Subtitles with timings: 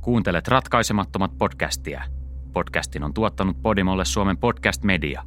[0.00, 2.02] Kuuntelet ratkaisemattomat podcastia.
[2.52, 5.22] Podcastin on tuottanut Podimolle Suomen podcast media.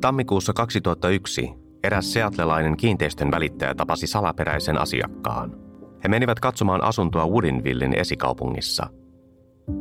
[0.00, 1.50] Tammikuussa 2001
[1.82, 5.56] eräs seatlelainen kiinteistön välittäjä tapasi salaperäisen asiakkaan.
[6.04, 8.86] He menivät katsomaan asuntoa Woodinvillin esikaupungissa.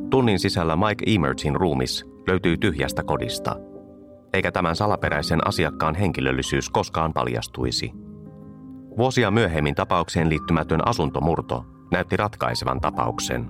[0.10, 3.56] Tunnin sisällä Mike Emertin ruumis löytyi tyhjästä kodista,
[4.34, 7.91] eikä tämän salaperäisen asiakkaan henkilöllisyys koskaan paljastuisi–
[8.98, 13.50] Vuosia myöhemmin tapaukseen liittymätön asuntomurto näytti ratkaisevan tapauksen.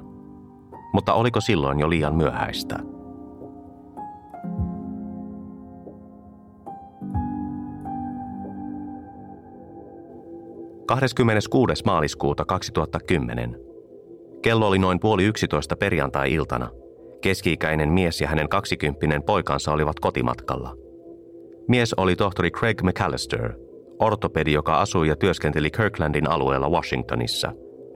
[0.93, 2.79] Mutta oliko silloin jo liian myöhäistä?
[10.85, 13.59] Kahdeskymmeneskuudes maaliskuuta 2010.
[14.41, 16.69] Kello oli noin puoli yksitoista perjantai-iltana.
[17.21, 20.75] Keski-ikäinen mies ja hänen kaksikymppinen poikansa olivat kotimatkalla.
[21.67, 23.53] Mies oli tohtori Craig McAllister–
[23.99, 27.51] ortopedi, joka asui ja työskenteli Kirklandin alueella Washingtonissa,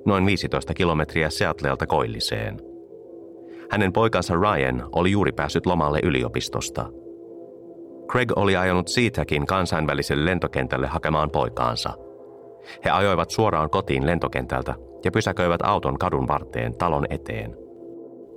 [0.05, 2.61] noin 15 kilometriä Seattleelta koilliseen.
[3.69, 6.85] Hänen poikansa Ryan oli juuri päässyt lomalle yliopistosta.
[8.11, 11.93] Craig oli ajanut siitäkin kansainväliselle lentokentälle hakemaan poikaansa.
[12.85, 17.55] He ajoivat suoraan kotiin lentokentältä ja pysäköivät auton kadun varteen talon eteen.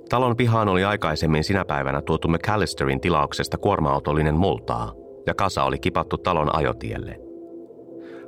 [0.09, 4.93] Talon pihaan oli aikaisemmin sinä päivänä tuotu McAllisterin tilauksesta kuorma-autollinen multaa,
[5.27, 7.19] ja kasa oli kipattu talon ajotielle–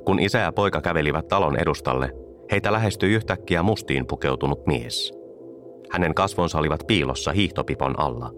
[0.05, 2.09] kun isä ja poika kävelivät talon edustalle,
[2.51, 5.13] heitä lähestyi yhtäkkiä mustiin pukeutunut mies.
[5.91, 8.31] Hänen kasvonsa olivat piilossa hiihtopipon alla.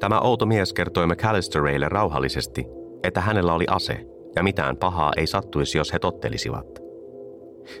[0.00, 2.66] Tämä outo mies kertoi McAllistereille rauhallisesti,
[3.02, 6.66] että hänellä oli ase ja mitään pahaa ei sattuisi, jos he tottelisivat.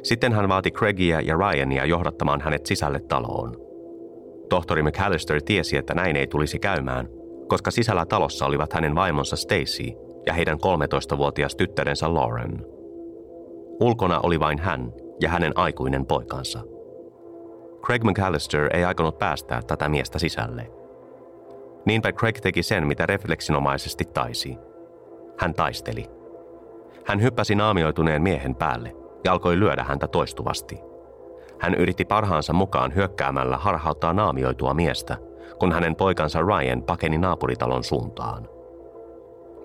[0.02, 3.56] Sitten hän vaati Craigia ja Ryania johdattamaan hänet sisälle taloon.
[4.48, 7.08] Tohtori McAllister tiesi, että näin ei tulisi käymään,
[7.48, 9.92] koska sisällä talossa olivat hänen vaimonsa Stacy
[10.26, 12.75] ja heidän 13-vuotias tyttärensä Lauren.
[13.80, 16.60] Ulkona oli vain hän ja hänen aikuinen poikansa.
[17.84, 20.70] Craig McAllister ei aikonut päästää tätä miestä sisälle.
[21.84, 24.58] Niinpä Craig teki sen, mitä refleksinomaisesti taisi.
[25.38, 26.10] Hän taisteli.
[27.04, 30.80] Hän hyppäsi naamioituneen miehen päälle ja alkoi lyödä häntä toistuvasti.
[31.58, 35.16] Hän yritti parhaansa mukaan hyökkäämällä harhauttaa naamioitua miestä,
[35.58, 38.48] kun hänen poikansa Ryan pakeni naapuritalon suuntaan.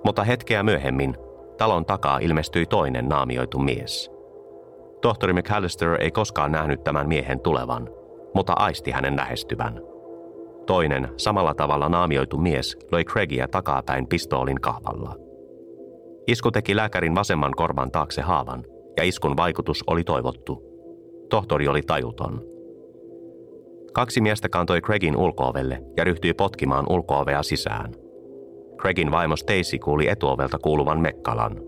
[0.05, 1.17] Mutta hetkeä myöhemmin
[1.57, 4.11] Talon takaa ilmestyi toinen naamioitu mies.
[5.01, 7.89] Tohtori McAllister ei koskaan nähnyt tämän miehen tulevan,
[8.35, 9.81] mutta aisti hänen lähestyvän.
[10.65, 15.15] Toinen, samalla tavalla naamioitu mies, löi Craigia takapäin pistoolin kahvalla.
[16.27, 18.63] Isku teki lääkärin vasemman korvan taakse haavan,
[18.97, 20.63] ja iskun vaikutus oli toivottu.
[21.29, 22.41] Tohtori oli tajuton.
[23.93, 28.00] Kaksi miestä kantoi Craigin ulkoovelle ja ryhtyi potkimaan ulkoovea sisään.
[28.81, 31.61] Craigin vaimo Stacy kuuli etuovelta kuuluvan Mekkalan.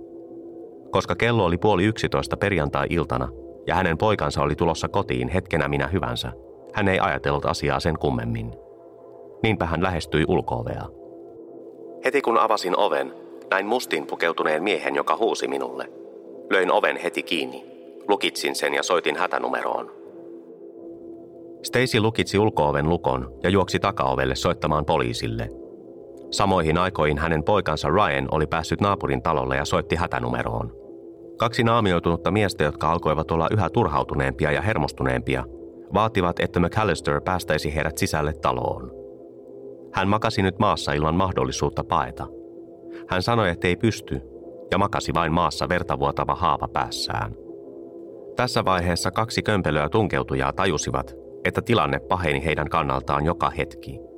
[0.91, 3.29] Koska kello oli puoli yksitoista perjantai-iltana
[3.68, 6.31] ja hänen poikansa oli tulossa kotiin hetkenä minä hyvänsä,
[6.74, 8.53] hän ei ajatellut asiaa sen kummemmin.
[9.44, 10.84] Niinpä hän lähestyi ulkoovea.
[12.06, 13.13] Heti kun avasin oven,
[13.51, 15.90] näin mustiin pukeutuneen miehen, joka huusi minulle.
[16.50, 17.66] Löin oven heti kiinni,
[18.07, 19.91] lukitsin sen ja soitin hätänumeroon.
[21.63, 25.50] Stacy lukitsi ulkooven lukon ja juoksi takaovelle soittamaan poliisille–
[26.34, 30.72] Samoihin aikoihin hänen poikansa Ryan oli päässyt naapurin talolle ja soitti hätänumeroon.
[31.38, 35.44] Kaksi naamioitunutta miestä, jotka alkoivat olla yhä turhautuneempia ja hermostuneempia,
[35.94, 38.92] vaativat, että McAllister päästäisi heidät sisälle taloon.
[39.94, 42.28] Hän makasi nyt maassa ilman mahdollisuutta paeta.
[43.08, 44.22] Hän sanoi, että ei pysty,
[44.72, 47.36] ja makasi vain maassa vertavuotava haava päässään.
[48.36, 54.00] Tässä vaiheessa kaksi kömpelöä tunkeutujaa tajusivat, että tilanne paheni heidän kannaltaan joka hetki–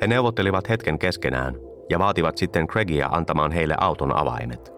[0.00, 1.54] he neuvottelivat hetken keskenään
[1.90, 4.72] ja vaativat sitten Craigia antamaan heille auton avaimet.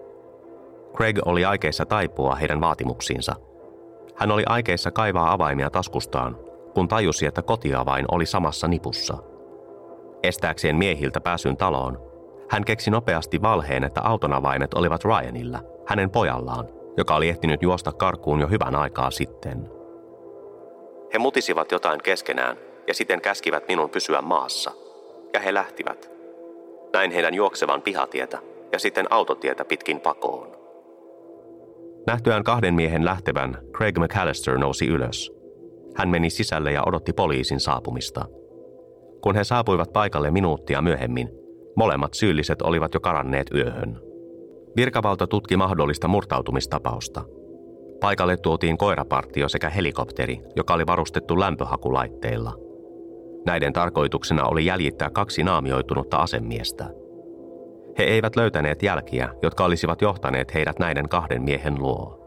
[0.97, 3.35] Craig oli aikeissa taipua heidän vaatimuksiinsa.
[4.17, 6.37] Hän oli aikeissa kaivaa avaimia taskustaan,
[6.75, 9.19] kun tajusi, että kotiavain oli samassa nipussa.
[10.23, 12.03] Estääkseen miehiltä pääsyn taloon,
[12.51, 17.93] hän keksi nopeasti valheen, että auton avaimet olivat Ryanilla, hänen pojallaan, joka oli ehtinyt juosta
[17.93, 19.71] karkuun jo hyvän aikaa sitten.
[21.13, 22.57] He mutisivat jotain keskenään
[22.87, 24.73] ja siten käskivät minun pysyä maassa–
[25.33, 26.11] ja he lähtivät.
[26.93, 28.39] Näin heidän juoksevan pihatietä
[28.73, 30.59] ja sitten autotietä pitkin pakoon.
[32.07, 35.33] Nähtyään kahden miehen lähtevän, Craig McAllister nousi ylös.
[35.97, 38.25] Hän meni sisälle ja odotti poliisin saapumista.
[39.21, 41.29] Kun he saapuivat paikalle minuuttia myöhemmin,
[41.77, 44.01] molemmat syylliset olivat jo karanneet yöhön.
[44.77, 47.25] Virkavalta tutki mahdollista murtautumistapausta.
[48.01, 52.53] Paikalle tuotiin koirapartio sekä helikopteri, joka oli varustettu lämpöhakulaitteilla–
[53.49, 56.91] Näiden tarkoituksena oli jäljittää kaksi naamioitunutta asemiestä.
[57.99, 62.19] He eivät löytäneet jälkiä, jotka olisivat johtaneet heidät näiden kahden miehen luo.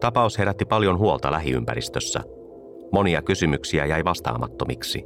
[0.00, 2.20] Tapaus herätti paljon huolta lähiympäristössä.
[2.92, 5.04] Monia kysymyksiä jäi vastaamattomiksi.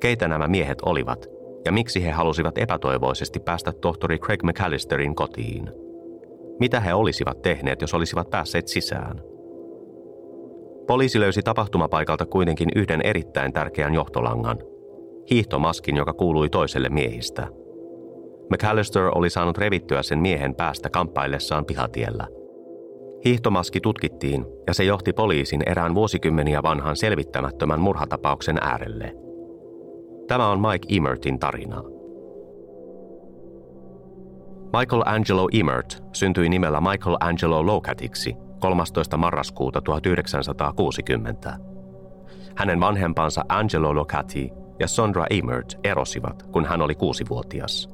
[0.00, 1.26] Keitä nämä miehet olivat
[1.64, 5.70] ja miksi he halusivat epätoivoisesti päästä tohtori Craig McAllisterin kotiin?
[6.60, 9.22] Mitä he olisivat tehneet, jos olisivat päässeet sisään?
[10.86, 14.58] Poliisi löysi tapahtumapaikalta kuitenkin yhden erittäin tärkeän johtolangan.
[15.30, 17.46] Hiihtomaskin, joka kuului toiselle miehistä.
[18.50, 22.26] McAllister oli saanut revittyä sen miehen päästä kamppaillessaan pihatiellä.
[23.24, 29.14] Hiihtomaski tutkittiin ja se johti poliisin erään vuosikymmeniä vanhan selvittämättömän murhatapauksen äärelle.
[30.28, 31.82] Tämä on Mike Emertin tarina.
[34.78, 39.16] Michael Angelo Emert syntyi nimellä Michael Angelo Locatiksi 13.
[39.16, 41.58] marraskuuta 1960.
[42.56, 44.50] Hänen vanhempansa Angelo Locati
[44.80, 47.90] ja Sondra Emert erosivat, kun hän oli kuusivuotias.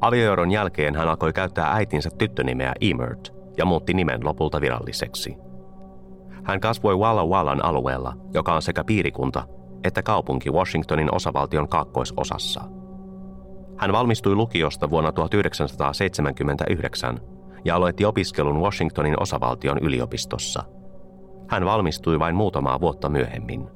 [0.00, 5.36] Avioeron jälkeen hän alkoi käyttää äitinsä tyttönimeä Emert ja muutti nimen lopulta viralliseksi.
[6.44, 9.46] Hän kasvoi Walla Wallan alueella, joka on sekä piirikunta
[9.84, 12.60] että kaupunki Washingtonin osavaltion kaakkoisosassa.
[13.76, 17.20] Hän valmistui lukiosta vuonna 1979
[17.64, 20.62] ja aloitti opiskelun Washingtonin osavaltion yliopistossa.
[21.48, 23.68] Hän valmistui vain muutamaa vuotta myöhemmin.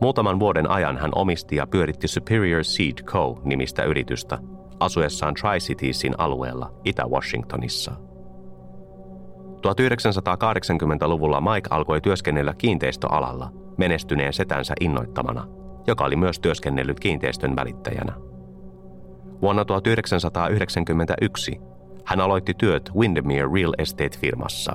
[0.00, 3.40] Muutaman vuoden ajan hän omisti ja pyöritti Superior Seed Co.
[3.44, 4.38] nimistä yritystä
[4.80, 7.92] asuessaan Tri-Citiesin alueella Itä-Washingtonissa.
[9.58, 15.46] 1980-luvulla Mike alkoi työskennellä kiinteistöalalla menestyneen setänsä innoittamana,
[15.86, 18.12] joka oli myös työskennellyt kiinteistön välittäjänä.
[19.42, 21.60] Vuonna 1991
[22.08, 24.74] hän aloitti työt Windermere Real Estate-firmassa.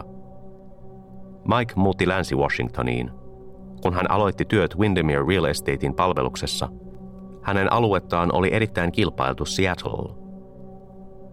[1.58, 3.12] Mike muutti Länsi-Washingtoniin.
[3.82, 6.70] Kun hän aloitti työt Windermere Real Estatein palveluksessa,
[7.42, 10.16] hänen aluettaan oli erittäin kilpailtu Seattle.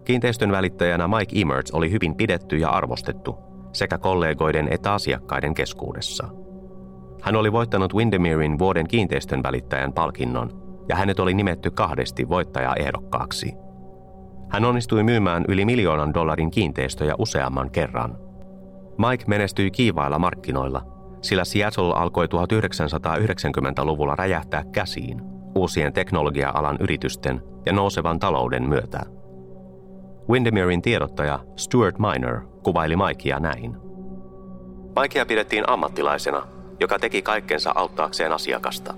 [0.03, 3.37] Kiinteistön välittäjänä Mike Emerts oli hyvin pidetty ja arvostettu
[3.73, 6.27] sekä kollegoiden että asiakkaiden keskuudessa.
[7.21, 13.53] Hän oli voittanut Windermerein vuoden kiinteistön välittäjän palkinnon ja hänet oli nimetty kahdesti voittajaehdokkaaksi–
[14.51, 18.17] hän onnistui myymään yli miljoonan dollarin kiinteistöjä useamman kerran.
[18.97, 20.81] Mike menestyi kiivailla markkinoilla,
[21.21, 25.21] sillä Seattle alkoi 1990-luvulla räjähtää käsiin
[25.55, 28.99] uusien teknologia-alan yritysten ja nousevan talouden myötä.
[30.29, 33.77] Windermerein tiedottaja Stuart Miner kuvaili Mikea näin.
[35.01, 36.47] Mikea pidettiin ammattilaisena,
[36.79, 38.93] joka teki kaikkensa auttaakseen asiakasta.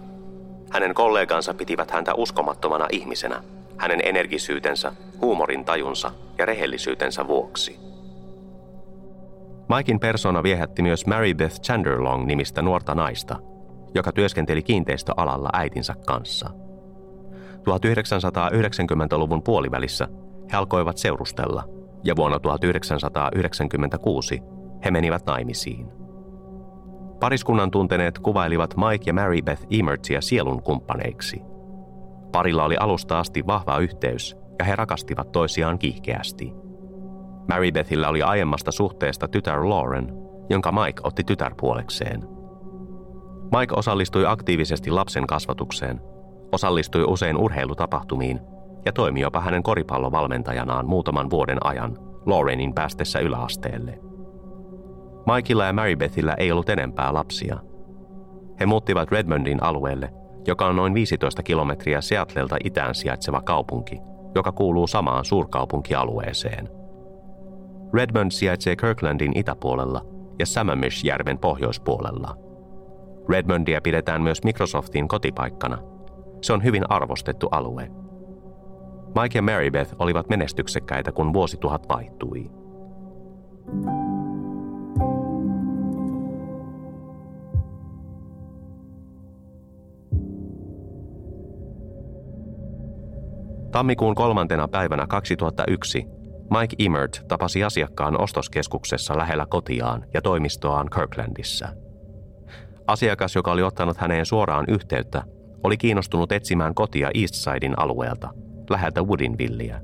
[0.72, 3.44] Hänen kollegansa pitivät häntä uskomattomana ihmisenä–
[3.78, 4.92] hänen energisyytensä,
[5.22, 7.80] huumorin tajunsa ja rehellisyytensä vuoksi.
[9.70, 13.36] Maikin persona viehätti myös Mary Beth Chanderlong nimistä nuorta naista,
[13.96, 16.50] joka työskenteli kiinteistöalalla äitinsä kanssa.
[17.58, 20.08] 1990-luvun puolivälissä
[20.52, 21.64] he alkoivat seurustella
[22.04, 24.42] ja vuonna 1996
[24.86, 25.88] he menivät naimisiin.
[27.20, 31.42] Pariskunnan tunteneet kuvailivat Mike ja Mary Beth Emertsia sielun kumppaneiksi–
[32.34, 36.54] Parilla oli alusta asti vahva yhteys ja he rakastivat toisiaan kiihkeästi.
[37.50, 40.14] Marybethillä oli aiemmasta suhteesta tytär Lauren,
[40.50, 42.24] jonka Mike otti tytärpuolekseen.
[43.58, 46.02] Mike osallistui aktiivisesti lapsen kasvatukseen,
[46.52, 48.40] osallistui usein urheilutapahtumiin
[48.86, 54.00] ja toimi jopa hänen koripallovalmentajanaan muutaman vuoden ajan Laurenin päästessä yläasteelle.
[55.34, 57.60] Mikella ja Marybethillä ei ollut enempää lapsia.
[58.60, 60.13] He muuttivat Redmondin alueelle–
[60.48, 64.00] joka on noin 15 kilometriä Seattlelta itään sijaitseva kaupunki,
[64.36, 66.70] joka kuuluu samaan suurkaupunkialueeseen.
[67.94, 70.06] Redmond sijaitsee Kirklandin itäpuolella
[70.40, 72.38] ja Sammamish-järven pohjoispuolella.
[73.30, 75.78] Redmondia pidetään myös Microsoftin kotipaikkana.
[76.42, 77.92] Se on hyvin arvostettu alue.
[79.22, 82.52] Mike ja Marybeth olivat menestyksekkäitä, kun vuosituhat vaihtui.
[93.74, 96.06] Tammikuun kolmantena päivänä 2001
[96.60, 101.68] Mike Emert tapasi asiakkaan ostoskeskuksessa lähellä kotiaan ja toimistoaan Kirklandissa.
[102.88, 105.24] Asiakas, joka oli ottanut häneen suoraan yhteyttä,
[105.63, 108.30] oli kiinnostunut etsimään kotia Eastsidein alueelta,
[108.70, 109.82] läheltä Woodinvilleä.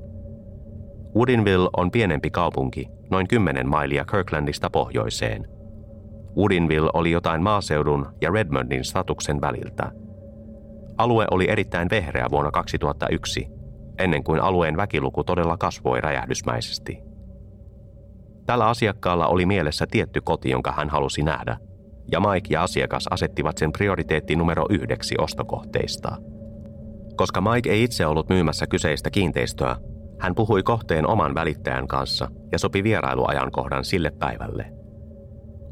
[1.16, 5.48] Woodinville on pienempi kaupunki, noin 10 mailia Kirklandista pohjoiseen.
[6.36, 9.92] Woodinville oli jotain maaseudun ja Redmondin statuksen väliltä.
[10.98, 13.59] Alue oli erittäin vehreä vuonna 2001
[14.00, 16.98] ennen kuin alueen väkiluku todella kasvoi räjähdysmäisesti.
[18.46, 21.56] Tällä asiakkaalla oli mielessä tietty koti, jonka hän halusi nähdä,
[22.12, 26.16] ja Mike ja asiakas asettivat sen prioriteetti numero yhdeksi ostokohteista.
[27.16, 29.76] Koska Mike ei itse ollut myymässä kyseistä kiinteistöä,
[30.18, 34.72] hän puhui kohteen oman välittäjän kanssa ja sopi vierailuajankohdan sille päivälle.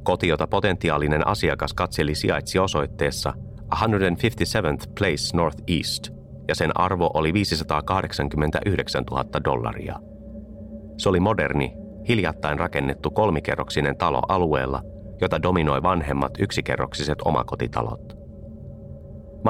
[0.03, 3.33] Koti, jota potentiaalinen asiakas katseli sijaitsi osoitteessa
[3.75, 6.18] 157th Place North East,
[6.49, 9.99] ja sen arvo oli 589 000 dollaria.
[10.99, 11.75] Se oli moderni,
[12.09, 14.83] hiljattain rakennettu kolmikerroksinen talo alueella,
[15.21, 18.19] jota dominoi vanhemmat yksikerroksiset omakotitalot.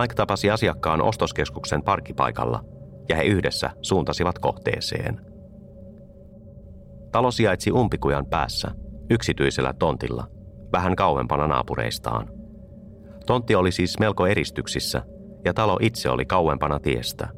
[0.00, 2.64] Mike tapasi asiakkaan ostoskeskuksen parkkipaikalla
[3.08, 5.20] ja he yhdessä suuntasivat kohteeseen.
[7.12, 8.70] Talo sijaitsi umpikujan päässä,
[9.10, 10.26] yksityisellä tontilla,
[10.72, 12.30] vähän kauempana naapureistaan.
[13.26, 15.02] Tontti oli siis melko eristyksissä
[15.44, 17.28] ja talo itse oli kauempana tiestä.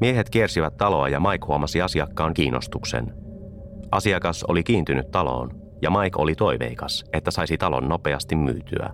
[0.00, 3.14] Miehet kiersivät taloa ja Mike huomasi asiakkaan kiinnostuksen.
[3.90, 5.50] Asiakas oli kiintynyt taloon
[5.82, 8.90] ja Mike oli toiveikas, että saisi talon nopeasti myytyä.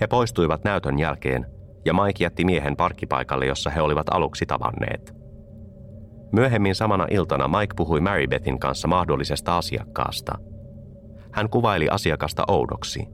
[0.00, 1.46] He poistuivat näytön jälkeen
[1.84, 5.14] ja Mike jätti miehen parkkipaikalle, jossa he olivat aluksi tavanneet.
[6.32, 10.38] Myöhemmin samana iltana Mike puhui Marybethin kanssa mahdollisesta asiakkaasta.
[11.32, 13.08] Hän kuvaili asiakasta oudoksi.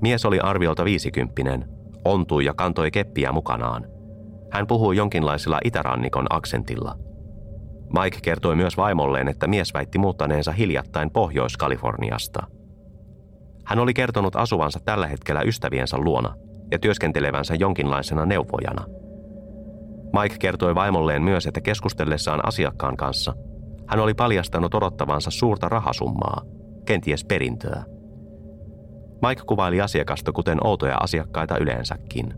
[0.00, 1.68] Mies oli arviolta viisikymppinen,
[2.04, 3.86] ontui ja kantoi keppiä mukanaan.
[4.52, 6.98] Hän puhui jonkinlaisella itärannikon aksentilla.
[8.02, 12.46] Mike kertoi myös vaimolleen, että mies väitti muuttaneensa hiljattain Pohjois-Kaliforniasta.
[13.64, 16.34] Hän oli kertonut asuvansa tällä hetkellä ystäviensä luona
[16.70, 18.84] ja työskentelevänsä jonkinlaisena neuvojana.
[20.22, 23.34] Mike kertoi vaimolleen myös, että keskustellessaan asiakkaan kanssa
[23.86, 26.42] hän oli paljastanut odottavansa suurta rahasummaa,
[26.86, 27.84] kenties perintöä.
[29.28, 32.34] Mike kuvaili asiakasta kuten outoja asiakkaita yleensäkin.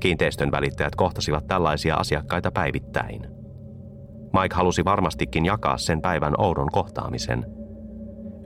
[0.00, 3.20] Kiinteistön välittäjät kohtasivat tällaisia asiakkaita päivittäin.
[4.40, 7.46] Mike halusi varmastikin jakaa sen päivän oudon kohtaamisen.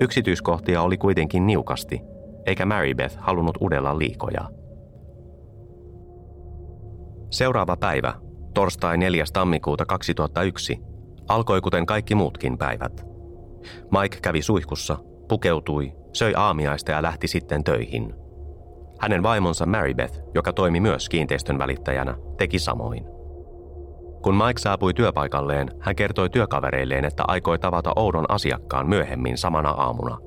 [0.00, 2.00] Yksityiskohtia oli kuitenkin niukasti,
[2.46, 4.50] eikä Marybeth halunnut udella liikoja.
[7.30, 8.14] Seuraava päivä,
[8.54, 9.24] torstai 4.
[9.32, 10.78] tammikuuta 2001,
[11.28, 13.06] alkoi kuten kaikki muutkin päivät.
[14.00, 14.98] Mike kävi suihkussa,
[15.28, 18.14] pukeutui, söi aamiaista ja lähti sitten töihin.
[19.00, 23.04] Hänen vaimonsa Marybeth, joka toimi myös kiinteistön välittäjänä, teki samoin.
[24.22, 30.18] Kun Mike saapui työpaikalleen, hän kertoi työkavereilleen, että aikoi tavata oudon asiakkaan myöhemmin samana aamuna.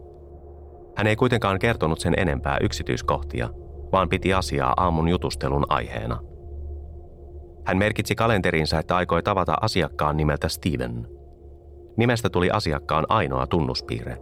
[0.97, 3.50] Hän ei kuitenkaan kertonut sen enempää yksityiskohtia,
[3.91, 6.19] vaan piti asiaa aamun jutustelun aiheena–
[7.65, 11.07] hän merkitsi kalenterinsa, että aikoi tavata asiakkaan nimeltä Steven.
[11.97, 14.17] Nimestä tuli asiakkaan ainoa tunnuspiirre.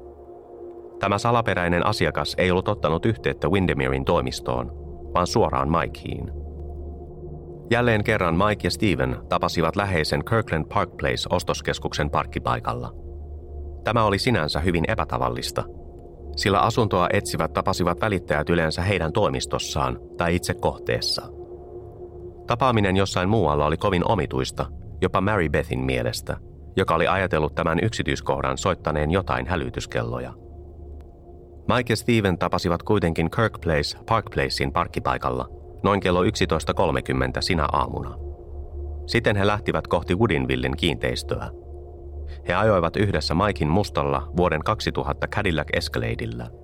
[1.00, 4.72] Tämä salaperäinen asiakas ei ollut ottanut yhteyttä Windemirin toimistoon,
[5.13, 6.32] vaan suoraan Mikeiin.
[7.72, 12.94] Jälleen kerran Mike ja Steven tapasivat läheisen Kirkland Park Place ostoskeskuksen parkkipaikalla.
[13.84, 15.63] Tämä oli sinänsä hyvin epätavallista,
[16.36, 21.22] sillä asuntoa etsivät tapasivat välittäjät yleensä heidän toimistossaan tai itse kohteessa–
[22.50, 24.65] Tapaaminen jossain muualla oli kovin omituista,
[25.01, 26.38] jopa Mary Bethin mielestä,
[26.77, 30.34] joka oli ajatellut tämän yksityiskohdan soittaneen jotain hälytyskelloja.
[31.76, 35.50] Mike ja Steven tapasivat kuitenkin Kirk Place Park Placein parkkipaikalla
[35.84, 36.30] noin kello 11.30
[37.40, 38.18] sinä aamuna.
[39.06, 41.50] Sitten he lähtivät kohti Woodinvillen kiinteistöä.
[42.48, 46.50] He ajoivat yhdessä Mikein mustalla vuoden 2000 Cadillac Escaladeillä–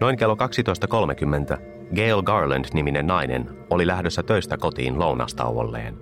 [0.00, 1.60] Noin kello 12.30
[1.96, 5.94] Gail Garland-niminen nainen oli lähdössä töistä kotiin lounastauolleen.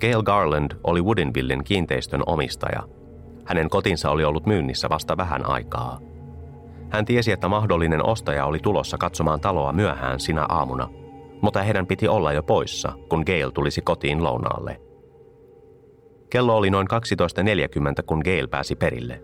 [0.00, 2.82] Gail Garland oli Woodinvillen kiinteistön omistaja.
[3.50, 6.00] Hänen kotinsa oli ollut myynnissä vasta vähän aikaa.
[6.90, 10.88] Hän tiesi, että mahdollinen ostaja oli tulossa katsomaan taloa myöhään sinä aamuna,
[11.42, 14.80] mutta heidän piti olla jo poissa, kun Gail tulisi kotiin lounaalle.
[16.30, 19.22] Kello oli noin 12.40, kun Gail pääsi perille.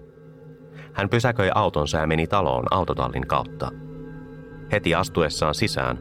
[0.92, 3.70] Hän pysäköi autonsa ja meni taloon autotallin kautta–
[4.72, 5.98] Heti astuessaan sisään,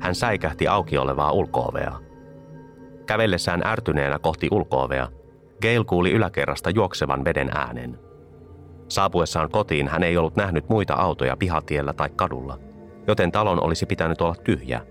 [0.00, 2.00] hän säikähti auki olevaa ulkoovea.
[3.06, 5.08] Kävellessään ärtyneenä kohti ulkoovea,
[5.62, 7.98] Gail kuuli yläkerrasta juoksevan veden äänen.
[8.88, 12.58] Saapuessaan kotiin hän ei ollut nähnyt muita autoja pihatiellä tai kadulla,
[13.06, 14.86] joten talon olisi pitänyt olla tyhjä.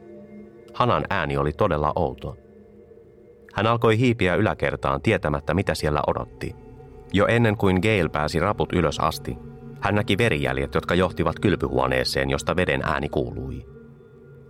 [0.74, 2.38] Hanan ääni oli todella outo.
[3.54, 6.56] Hän alkoi hiipiä yläkertaan tietämättä mitä siellä odotti.
[7.14, 9.38] Jo ennen kuin Gail pääsi raput ylös asti,
[9.82, 13.66] hän näki verijäljet, jotka johtivat kylpyhuoneeseen, josta veden ääni kuului.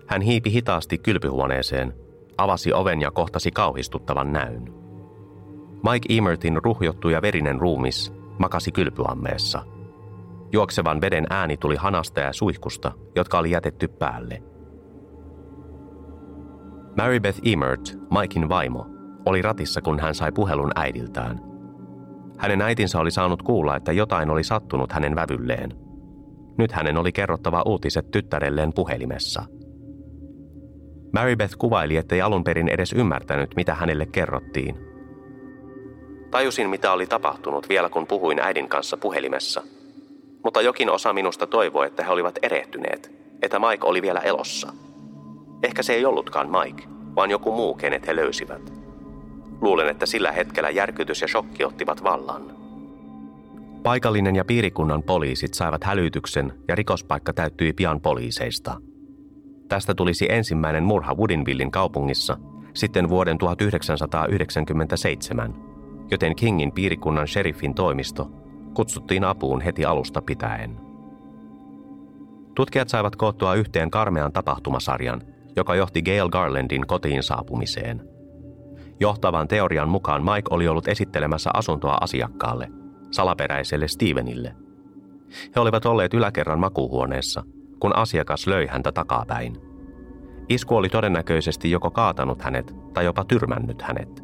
[0.07, 1.93] Hän hiipi hitaasti kylpyhuoneeseen,
[2.37, 4.84] avasi oven ja kohtasi kauhistuttavan näyn.
[5.91, 9.63] Mike Emertin ruhjottu ja verinen ruumis makasi kylpyammeessa.
[10.51, 14.43] Juoksevan veden ääni tuli hanasta ja suihkusta, jotka oli jätetty päälle.
[16.97, 18.87] Marybeth Emert, Mikein vaimo,
[19.25, 21.39] oli ratissa, kun hän sai puhelun äidiltään–
[22.37, 25.73] hänen äitinsä oli saanut kuulla, että jotain oli sattunut hänen vävylleen.
[26.57, 29.43] Nyt hänen oli kerrottava uutiset tyttärelleen puhelimessa.
[31.13, 34.94] Marybeth kuvaili, ettei alun perin edes ymmärtänyt, mitä hänelle kerrottiin.
[36.35, 39.61] Tajusin, mitä oli tapahtunut vielä kun puhuin äidin kanssa puhelimessa.
[40.43, 43.11] Mutta jokin osa minusta toivoi, että he olivat erehtyneet,
[43.41, 44.73] että Mike oli vielä elossa.
[45.63, 46.83] Ehkä se ei ollutkaan Mike,
[47.15, 48.73] vaan joku muu, kenet he löysivät.
[49.61, 52.41] Luulen, että sillä hetkellä järkytys ja shokki ottivat vallan.
[53.83, 58.77] Paikallinen ja piirikunnan poliisit saivat hälytyksen ja rikospaikka täyttyi pian poliiseista.
[59.67, 62.37] Tästä tulisi ensimmäinen murha Woodinvillin kaupungissa
[62.73, 65.74] sitten vuoden 1997,
[66.11, 68.31] joten Kingin piirikunnan sheriffin toimisto
[68.73, 70.77] kutsuttiin apuun heti alusta pitäen.
[72.55, 75.21] Tutkijat saivat koottua yhteen karmean tapahtumasarjan,
[75.55, 78.09] joka johti Gail Garlandin kotiin saapumiseen.
[78.99, 82.69] Johtavan teorian mukaan Mike oli ollut esittelemässä asuntoa asiakkaalle–
[83.15, 84.55] salaperäiselle Stevenille.
[85.55, 87.43] He olivat olleet yläkerran makuuhuoneessa,
[87.79, 89.57] kun asiakas löi häntä takapäin.
[90.49, 94.23] Isku oli todennäköisesti joko kaatanut hänet tai jopa tyrmännyt hänet.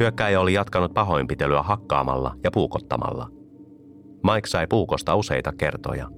[0.00, 3.28] Hyökkäjä oli jatkanut pahoinpitelyä hakkaamalla ja puukottamalla.
[4.32, 6.08] Mike sai puukosta useita kertoja.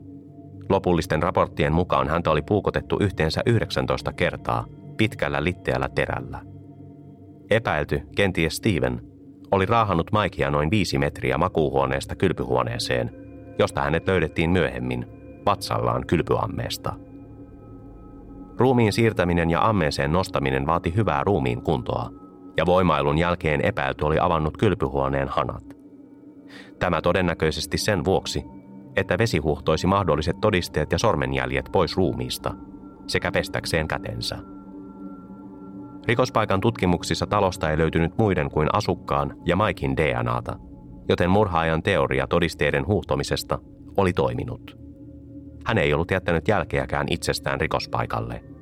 [0.68, 4.64] Lopullisten raporttien mukaan häntä oli puukotettu yhteensä 19 kertaa
[4.96, 6.40] pitkällä litteällä terällä.
[7.50, 9.00] Epäilty, kenties Steven,
[9.50, 13.10] oli raahannut Mikea noin viisi metriä makuuhuoneesta kylpyhuoneeseen,
[13.58, 15.06] josta hänet löydettiin myöhemmin
[15.46, 16.94] vatsallaan kylpyammeesta.
[18.58, 22.10] Ruumiin siirtäminen ja ammeeseen nostaminen vaati hyvää ruumiin kuntoa,
[22.56, 25.64] ja voimailun jälkeen epäilty oli avannut kylpyhuoneen hanat.
[26.78, 28.44] Tämä todennäköisesti sen vuoksi,
[28.96, 32.54] että vesi huhtoisi mahdolliset todisteet ja sormenjäljet pois ruumiista,
[33.06, 34.38] sekä pestäkseen kätensä.
[36.06, 40.58] Rikospaikan tutkimuksissa talosta ei löytynyt muiden kuin asukkaan ja Maikin DNAta,
[41.08, 43.58] joten murhaajan teoria todisteiden huuhtomisesta
[43.96, 44.76] oli toiminut.
[45.66, 48.55] Hän ei ollut jättänyt jälkeäkään itsestään rikospaikalle.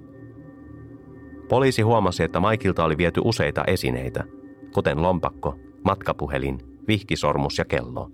[1.55, 4.25] Poliisi huomasi, että Maikilta oli viety useita esineitä,
[4.73, 8.11] kuten lompakko, matkapuhelin, vihkisormus ja kello.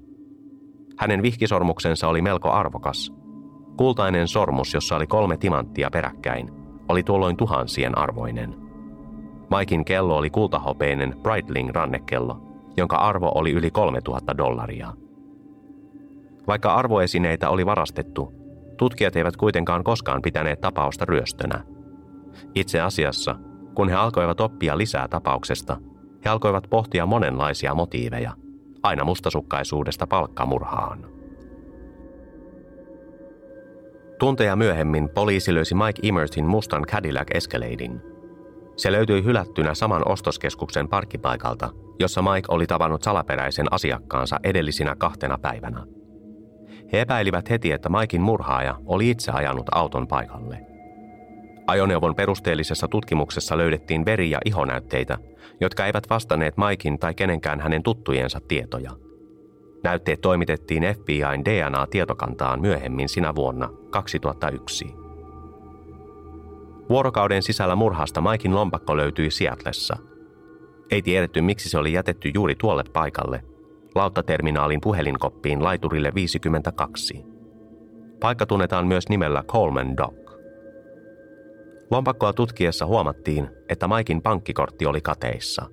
[0.96, 3.12] Hänen vihkisormuksensa oli melko arvokas.
[3.76, 6.50] Kultainen sormus, jossa oli kolme timanttia peräkkäin,
[6.88, 8.54] oli tuolloin tuhansien arvoinen–
[9.50, 12.36] Maikin kello oli kultahopeinen Breitling-rannekello,
[12.76, 14.92] jonka arvo oli yli 3000 dollaria.
[16.46, 18.32] Vaikka arvoesineitä oli varastettu,
[18.76, 21.64] tutkijat eivät kuitenkaan koskaan pitäneet tapausta ryöstönä.
[22.54, 23.36] Itse asiassa,
[23.74, 25.78] kun he alkoivat oppia lisää tapauksesta,
[26.24, 28.32] he alkoivat pohtia monenlaisia motiiveja,
[28.82, 31.06] aina mustasukkaisuudesta palkkamurhaan.
[34.18, 38.00] Tunteja myöhemmin poliisi löysi Mike Emersin mustan Cadillac Escaladein–
[38.80, 45.86] se löytyi hylättynä saman ostoskeskuksen parkkipaikalta, jossa Mike oli tavannut salaperäisen asiakkaansa edellisinä kahtena päivänä.
[46.92, 50.69] He epäilivät heti, että Maikin murhaaja oli itse ajanut auton paikalle.
[51.70, 55.18] Ajoneuvon perusteellisessa tutkimuksessa löydettiin veri- ja ihonäytteitä,
[55.60, 58.90] jotka eivät vastanneet Maikin tai kenenkään hänen tuttujensa tietoja.
[59.84, 64.94] Näytteet toimitettiin FBIn DNA-tietokantaan myöhemmin sinä vuonna 2001.
[66.88, 69.96] Vuorokauden sisällä murhasta Maikin lompakko löytyi Seatlessa.
[70.90, 73.44] Ei tiedetty, miksi se oli jätetty juuri tuolle paikalle,
[73.94, 77.24] lauttaterminaalin puhelinkoppiin laiturille 52.
[78.20, 80.19] Paikka tunnetaan myös nimellä Coleman Dock.
[81.90, 85.66] Lompakkoa tutkiessa huomattiin, että Maikin pankkikortti oli kateissa.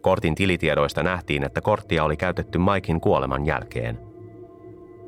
[0.00, 3.98] Kortin tilitiedoista nähtiin, että korttia oli käytetty Maikin kuoleman jälkeen.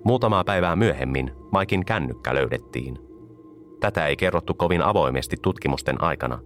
[0.05, 2.99] Muutamaa päivää myöhemmin Maikin kännykkä löydettiin.
[3.81, 6.39] Tätä ei kerrottu kovin avoimesti tutkimusten aikana.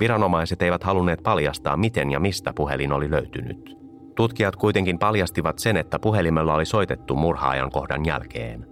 [0.00, 3.76] Viranomaiset eivät halunneet paljastaa, miten ja mistä puhelin oli löytynyt.
[4.16, 8.66] Tutkijat kuitenkin paljastivat sen, että puhelimella oli soitettu murhaajan kohdan jälkeen.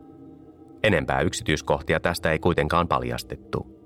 [0.82, 3.79] Enempää yksityiskohtia tästä ei kuitenkaan paljastettu.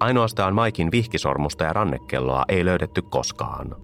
[0.00, 3.76] Ainoastaan Maikin vihkisormusta ja rannekelloa ei löydetty koskaan.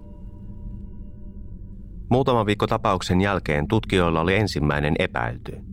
[2.11, 5.57] Muutama viikko tapauksen jälkeen tutkijoilla oli ensimmäinen epäilty–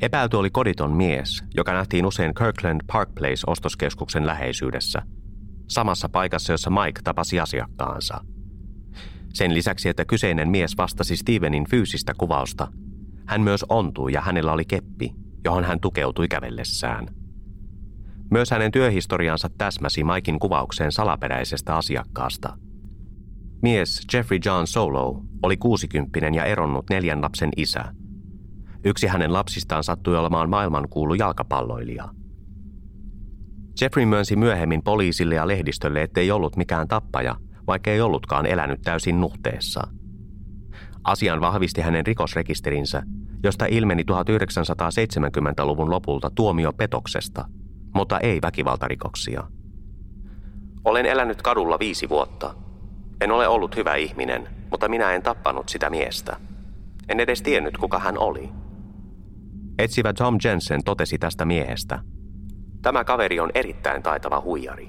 [0.00, 5.02] Epäilty oli koditon mies, joka nähtiin usein Kirkland Park Place-ostoskeskuksen läheisyydessä,
[5.68, 8.20] samassa paikassa, jossa Mike tapasi asiakkaansa.
[9.34, 12.68] Sen lisäksi, että kyseinen mies vastasi Stevenin fyysistä kuvausta,
[13.26, 17.06] hän myös ontui ja hänellä oli keppi, johon hän tukeutui kävellessään.
[18.30, 22.56] Myös hänen työhistoriansa täsmäsi Maikin kuvaukseen salaperäisestä asiakkaasta.
[23.62, 27.84] Mies Jeffrey John Solo oli kuusikymppinen ja eronnut neljän lapsen isä–
[28.86, 32.08] Yksi hänen lapsistaan sattui olemaan maailmankuulu jalkapalloilija.
[33.80, 39.20] Jeffrey myönsi myöhemmin poliisille ja lehdistölle, ettei ollut mikään tappaja, vaikka ei ollutkaan elänyt täysin
[39.20, 39.88] nuhteessa.
[41.04, 43.02] Asian vahvisti hänen rikosrekisterinsä,
[43.42, 47.44] josta ilmeni 1970-luvun lopulta tuomio petoksesta,
[47.94, 49.44] mutta ei väkivaltarikoksia.
[50.84, 52.54] Olen elänyt kadulla viisi vuotta.
[53.20, 56.36] En ole ollut hyvä ihminen, mutta minä en tappanut sitä miestä.
[57.08, 58.50] En edes tiennyt, kuka hän oli.
[59.78, 61.98] Etsivä Tom Jensen totesi tästä miehestä.
[62.82, 64.88] Tämä kaveri on erittäin taitava huijari.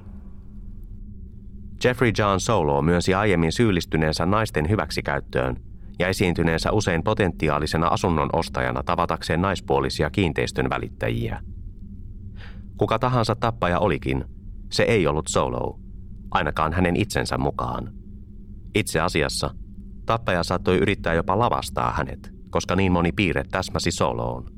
[1.84, 5.56] Jeffrey John Solo myönsi aiemmin syyllistyneensä naisten hyväksikäyttöön
[5.98, 11.40] ja esiintyneensä usein potentiaalisena asunnon ostajana tavatakseen naispuolisia kiinteistön välittäjiä.
[12.76, 14.24] Kuka tahansa tappaja olikin,
[14.72, 15.80] se ei ollut Solo,
[16.30, 17.92] ainakaan hänen itsensä mukaan.
[18.74, 19.50] Itse asiassa
[20.06, 24.50] tappaja saattoi yrittää jopa lavastaa hänet, koska niin moni piirre täsmäsi Soloon.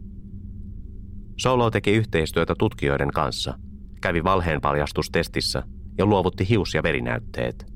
[1.38, 3.58] Solo teki yhteistyötä tutkijoiden kanssa,
[4.02, 5.62] kävi valheenpaljastustestissä
[5.98, 7.66] ja luovutti hius- ja verinäytteet.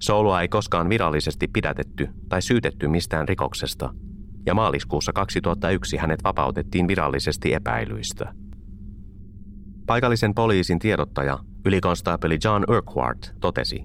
[0.00, 3.94] Soloa ei koskaan virallisesti pidätetty tai syytetty mistään rikoksesta,
[4.46, 8.34] ja maaliskuussa 2001 hänet vapautettiin virallisesti epäilyistä.
[9.86, 13.84] Paikallisen poliisin tiedottaja, ylikonstaapeli John Urquhart, totesi.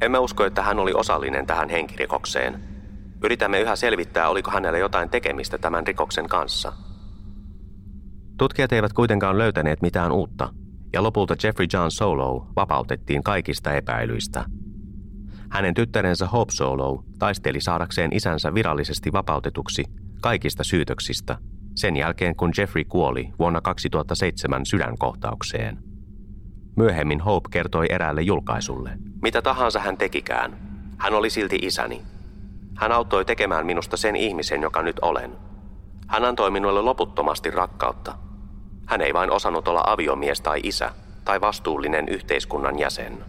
[0.00, 2.64] Emme usko, että hän oli osallinen tähän henkirikokseen.
[3.24, 6.72] Yritämme yhä selvittää, oliko hänellä jotain tekemistä tämän rikoksen kanssa–
[8.38, 10.48] Tutkijat eivät kuitenkaan löytäneet mitään uutta,
[10.92, 14.44] ja lopulta Jeffrey John Solo vapautettiin kaikista epäilyistä.
[15.50, 19.84] Hänen tyttärensä Hope Solo taisteli saadakseen isänsä virallisesti vapautetuksi
[20.20, 21.38] kaikista syytöksistä
[21.78, 25.78] sen jälkeen, kun Jeffrey kuoli vuonna 2007 sydänkohtaukseen.
[26.76, 28.90] Myöhemmin Hope kertoi eräälle julkaisulle.
[29.22, 30.58] Mitä tahansa hän tekikään,
[30.98, 32.02] hän oli silti isäni.
[32.76, 35.32] Hän auttoi tekemään minusta sen ihmisen, joka nyt olen.
[36.08, 38.14] Hän antoi minulle loputtomasti rakkautta–
[38.88, 40.90] hän ei vain osannut olla aviomies tai isä
[41.24, 43.24] tai vastuullinen yhteiskunnan jäsen.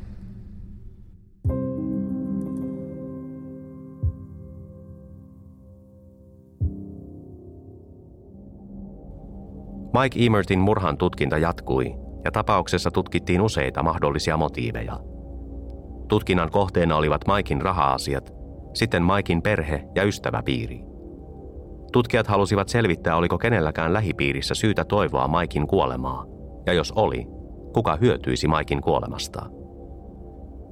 [9.93, 14.99] Mike Emertin murhan tutkinta jatkui ja tapauksessa tutkittiin useita mahdollisia motiiveja.
[16.07, 18.33] Tutkinnan kohteena olivat Maikin raha-asiat,
[18.73, 20.81] sitten Maikin perhe ja ystäväpiiri.
[21.91, 26.25] Tutkijat halusivat selvittää, oliko kenelläkään lähipiirissä syytä toivoa Maikin kuolemaa,
[26.65, 27.27] ja jos oli,
[27.73, 29.45] kuka hyötyisi Maikin kuolemasta.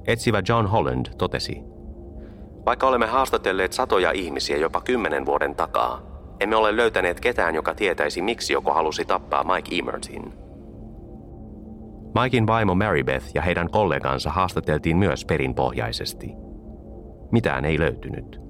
[0.06, 1.62] Etsivä John Holland totesi,
[2.66, 6.00] Vaikka olemme haastatelleet satoja ihmisiä jopa kymmenen vuoden takaa,
[6.40, 10.32] emme ole löytäneet ketään, joka tietäisi, miksi joku halusi tappaa Mike Emertin.
[12.22, 16.32] Mikein vaimo Marybeth ja heidän kollegansa haastateltiin myös perinpohjaisesti.
[17.32, 18.40] Mitään ei löytynyt.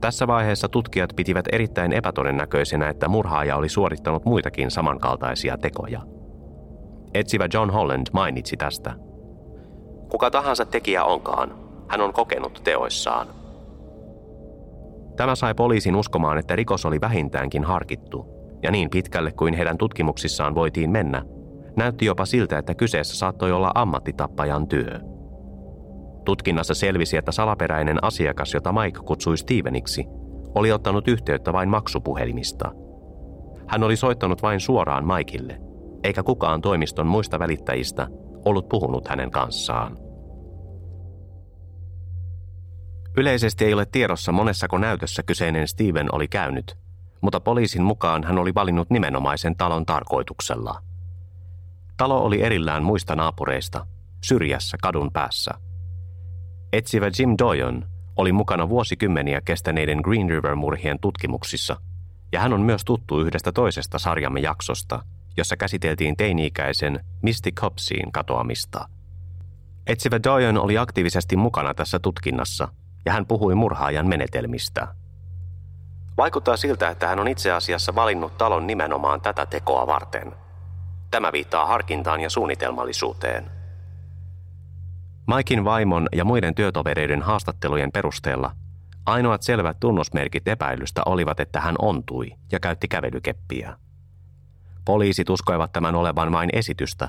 [0.00, 6.00] Tässä vaiheessa tutkijat pitivät erittäin epätodennäköisenä, että murhaaja oli suorittanut muitakin samankaltaisia tekoja.
[7.14, 8.94] Etsivä John Holland mainitsi tästä.
[10.10, 11.54] Kuka tahansa tekijä onkaan,
[11.88, 13.26] hän on kokenut teoissaan.
[15.16, 18.26] Tämä sai poliisin uskomaan, että rikos oli vähintäänkin harkittu,
[18.62, 21.22] ja niin pitkälle kuin heidän tutkimuksissaan voitiin mennä,
[21.76, 25.00] näytti jopa siltä, että kyseessä saattoi olla ammattitappajan työ–
[26.24, 30.04] Tutkinnassa selvisi, että salaperäinen asiakas, jota Mike kutsui Steveniksi,
[30.54, 32.72] oli ottanut yhteyttä vain maksupuhelimista.
[33.66, 35.60] Hän oli soittanut vain suoraan Maikille,
[36.04, 38.06] eikä kukaan toimiston muista välittäjistä
[38.44, 39.96] ollut puhunut hänen kanssaan.
[43.16, 46.78] Yleisesti ei ole tiedossa monessako näytössä kyseinen Steven oli käynyt,
[47.20, 50.82] mutta poliisin mukaan hän oli valinnut nimenomaisen talon tarkoituksella.
[51.96, 53.86] Talo oli erillään muista naapureista,
[54.24, 55.50] syrjässä kadun päässä–
[56.74, 61.76] Etsivä Jim Doyon oli mukana vuosikymmeniä kestäneiden Green River-murhien tutkimuksissa,
[62.32, 65.02] ja hän on myös tuttu yhdestä toisesta sarjamme jaksosta,
[65.36, 68.88] jossa käsiteltiin teini-ikäisen Misty Copsiin katoamista.
[69.86, 72.68] Etsivä Doyon oli aktiivisesti mukana tässä tutkinnassa,
[73.06, 74.88] ja hän puhui murhaajan menetelmistä.
[76.16, 80.32] Vaikuttaa siltä, että hän on itse asiassa valinnut talon nimenomaan tätä tekoa varten.
[81.10, 83.50] Tämä viittaa harkintaan ja suunnitelmallisuuteen–
[85.26, 88.50] Maikin vaimon ja muiden työtovereiden haastattelujen perusteella
[89.06, 93.76] ainoat selvät tunnusmerkit epäilystä olivat, että hän ontui ja käytti kävelykeppiä.
[94.84, 97.08] Poliisit uskoivat tämän olevan vain esitystä,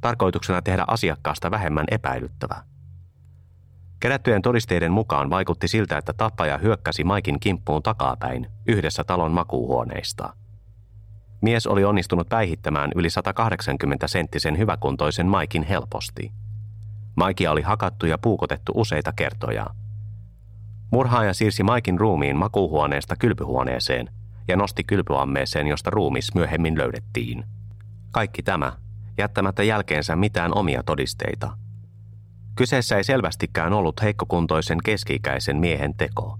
[0.00, 2.54] tarkoituksena tehdä asiakkaasta vähemmän epäilyttävä.
[4.00, 10.32] Kerättyjen todisteiden mukaan vaikutti siltä, että tappaja hyökkäsi Maikin kimppuun takapäin yhdessä talon makuuhuoneista.
[11.42, 16.32] Mies oli onnistunut päihittämään yli 180 senttisen hyväkuntoisen Maikin helposti–
[17.16, 19.66] Maikia oli hakattu ja puukotettu useita kertoja.
[20.90, 24.10] Murhaaja siirsi Maikin ruumiin makuuhuoneesta kylpyhuoneeseen
[24.48, 27.44] ja nosti kylpyammeeseen, josta ruumis myöhemmin löydettiin.
[28.10, 28.72] Kaikki tämä,
[29.18, 31.58] jättämättä jälkeensä mitään omia todisteita.
[32.56, 36.38] Kyseessä ei selvästikään ollut heikkokuntoisen keski-ikäisen miehen teko.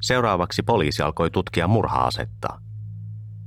[0.00, 2.60] Seuraavaksi poliisi alkoi tutkia murhaasetta.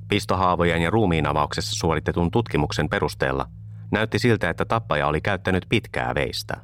[0.07, 3.49] Pistohaavojen ja ruumiinavauksessa suoritetun tutkimuksen perusteella–
[3.91, 6.61] Näytti siltä, että tappaja oli käyttänyt pitkää veistä.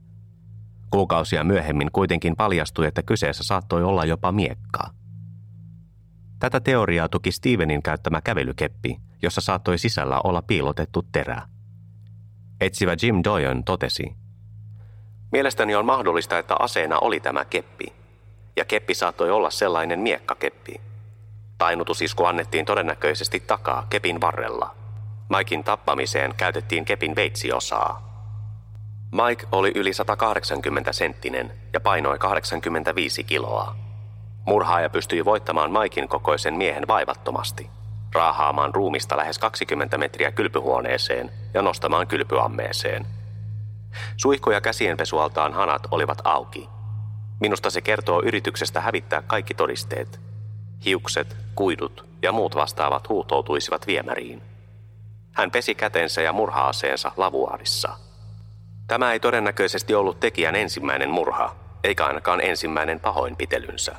[0.91, 4.89] Kuukausia myöhemmin kuitenkin paljastui, että kyseessä saattoi olla jopa miekkaa.
[6.39, 11.41] Tätä teoriaa tuki Stevenin käyttämä kävelykeppi, jossa saattoi sisällä olla piilotettu terä.
[12.61, 14.15] Etsivä Jim Doyon totesi,
[15.35, 17.93] Mielestäni on mahdollista, että aseena oli tämä keppi,
[18.55, 20.81] ja keppi saattoi olla sellainen miekkakeppi.
[21.57, 24.75] Tainutusisku annettiin todennäköisesti takaa kepin varrella.
[25.29, 28.01] Maikin tappamiseen käytettiin kepin veitsiosaa.
[29.11, 33.75] Mike oli yli 180 senttinen ja painoi 85 kiloa.
[34.45, 37.69] Murhaaja pystyi voittamaan Maikin kokoisen miehen vaivattomasti,
[38.13, 43.05] raahaamaan ruumista lähes 20 metriä kylpyhuoneeseen ja nostamaan kylpyammeeseen.
[44.17, 46.69] Suihku ja käsienpesualtaan hanat olivat auki.
[47.39, 50.21] Minusta se kertoo yrityksestä hävittää kaikki todisteet.
[50.85, 54.41] Hiukset, kuidut ja muut vastaavat huutoutuisivat viemäriin.
[55.31, 57.89] Hän pesi kätensä ja murhaaseensa lavuaarissa–
[58.87, 63.95] Tämä ei todennäköisesti ollut tekijän ensimmäinen murha, eikä ainakaan ensimmäinen pahoinpitelynsä.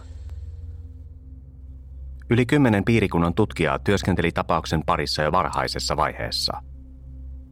[2.30, 6.62] Yli kymmenen piirikunnan tutkijaa työskenteli tapauksen parissa jo varhaisessa vaiheessa.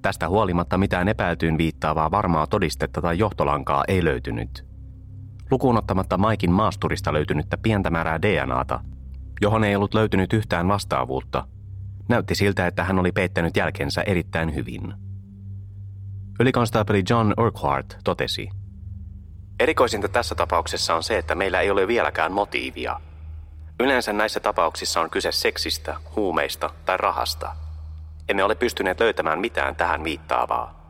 [0.05, 4.65] Tästä huolimatta mitään epäiltyyn viittaavaa varmaa todistetta tai johtolankaa ei löytynyt.
[5.51, 8.81] Lukuun ottamatta Maikin maasturista löytynyttä pientä määrää DNAta,
[9.41, 11.47] johon ei ollut löytynyt yhtään vastaavuutta,
[12.09, 14.95] näytti siltä, että hän oli peittänyt jälkensä erittäin hyvin–
[16.41, 18.49] Ylikonstaapeli John Urquhart totesi.
[19.61, 23.01] Erikoisinta tässä tapauksessa on se, että meillä ei ole vieläkään motiivia.
[23.81, 27.64] Yleensä näissä tapauksissa on kyse seksistä, huumeista tai rahasta.
[28.29, 30.85] Emme ole pystyneet löytämään mitään tähän viittaavaa.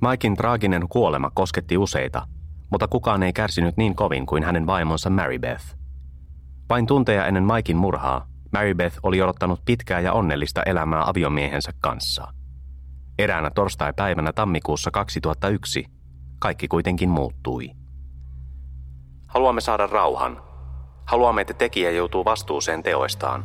[0.00, 2.26] Maikin traaginen kuolema kosketti useita,
[2.70, 5.64] mutta kukaan ei kärsinyt niin kovin kuin hänen vaimonsa Mary Beth.
[6.70, 12.28] Vain tunteja ennen Maikin murhaa, Mary Beth oli odottanut pitkää ja onnellista elämää aviomiehensä kanssa–
[13.18, 15.86] Eräänä torstai-päivänä tammikuussa 2001
[16.38, 17.70] kaikki kuitenkin muuttui.
[19.26, 20.42] Haluamme saada rauhan.
[21.06, 23.44] Haluamme, että tekijä joutuu vastuuseen teoistaan.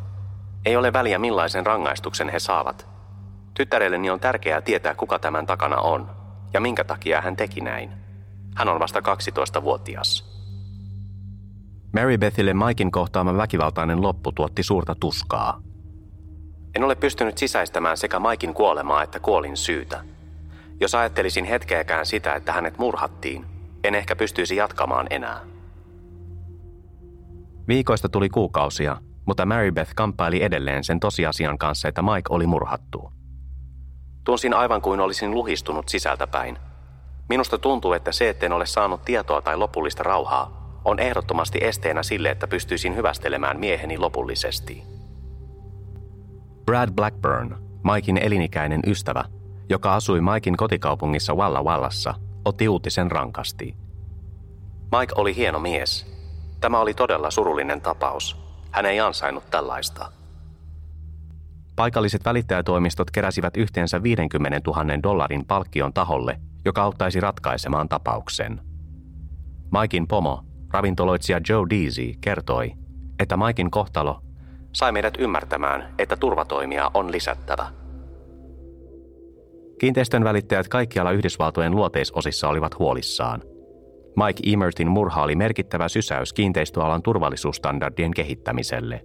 [0.65, 2.87] Ei ole väliä millaisen rangaistuksen he saavat.
[3.53, 6.09] Tyttärelleni on tärkeää tietää, kuka tämän takana on
[6.53, 7.91] ja minkä takia hän teki näin.
[8.55, 10.37] Hän on vasta 12-vuotias.
[11.93, 15.61] Mary Bethille Maikin kohtaama väkivaltainen loppu tuotti suurta tuskaa–
[16.77, 20.03] en ole pystynyt sisäistämään sekä Maikin kuolemaa että kuolin syytä.
[20.79, 23.45] Jos ajattelisin hetkeäkään sitä, että hänet murhattiin,
[23.83, 25.39] en ehkä pystyisi jatkamaan enää.
[27.67, 33.11] Viikoista tuli kuukausia, mutta Mary Beth kamppaili edelleen sen tosiasian kanssa, että Mike oli murhattu.
[34.23, 36.57] Tunsin aivan kuin olisin luhistunut sisältäpäin.
[37.29, 42.29] Minusta tuntuu, että se, etten ole saanut tietoa tai lopullista rauhaa, on ehdottomasti esteenä sille,
[42.29, 44.83] että pystyisin hyvästelemään mieheni lopullisesti.
[46.65, 49.23] Brad Blackburn, Maikin elinikäinen ystävä,
[49.69, 52.13] joka asui Maikin kotikaupungissa Walla Wallassa,
[52.45, 53.75] otti uutisen rankasti.
[54.99, 56.17] Mike oli hieno mies.
[56.59, 58.46] Tämä oli todella surullinen tapaus.
[58.77, 60.11] Hän ei ansainnut tällaista.
[61.75, 68.61] Paikalliset välittäjätoimistot keräsivät yhteensä 50 000 dollarin palkkion taholle, joka auttaisi ratkaisemaan tapauksen.
[69.71, 72.71] Maikin pomo, ravintoloitsija Joe Deasy, kertoi,
[73.19, 74.21] että Maikin kohtalo
[74.73, 77.67] sai meidät ymmärtämään, että turvatoimia on lisättävä.
[79.79, 83.41] Kiinteistön välittäjät kaikkialla Yhdysvaltojen luoteisosissa olivat huolissaan.
[84.25, 89.01] Mike Emertin murha oli merkittävä sysäys kiinteistöalan turvallisuusstandardien kehittämiselle.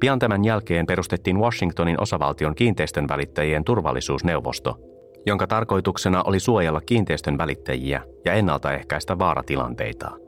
[0.00, 4.78] Pian tämän jälkeen perustettiin Washingtonin osavaltion kiinteistön välittäjien turvallisuusneuvosto,
[5.26, 10.10] jonka tarkoituksena oli suojella kiinteistön välittäjiä ja ennaltaehkäistä vaaratilanteita–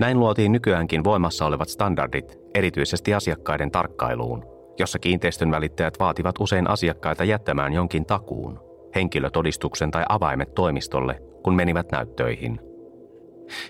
[0.00, 4.44] näin luotiin nykyäänkin voimassa olevat standardit, erityisesti asiakkaiden tarkkailuun,
[4.78, 8.60] jossa kiinteistön välittäjät vaativat usein asiakkaita jättämään jonkin takuun,
[8.94, 12.60] henkilötodistuksen tai avaimet toimistolle, kun menivät näyttöihin.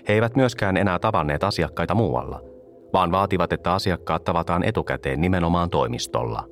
[0.07, 2.41] He eivät myöskään enää tavanneet asiakkaita muualla,
[2.93, 6.43] vaan vaativat, että asiakkaat tavataan etukäteen nimenomaan toimistolla.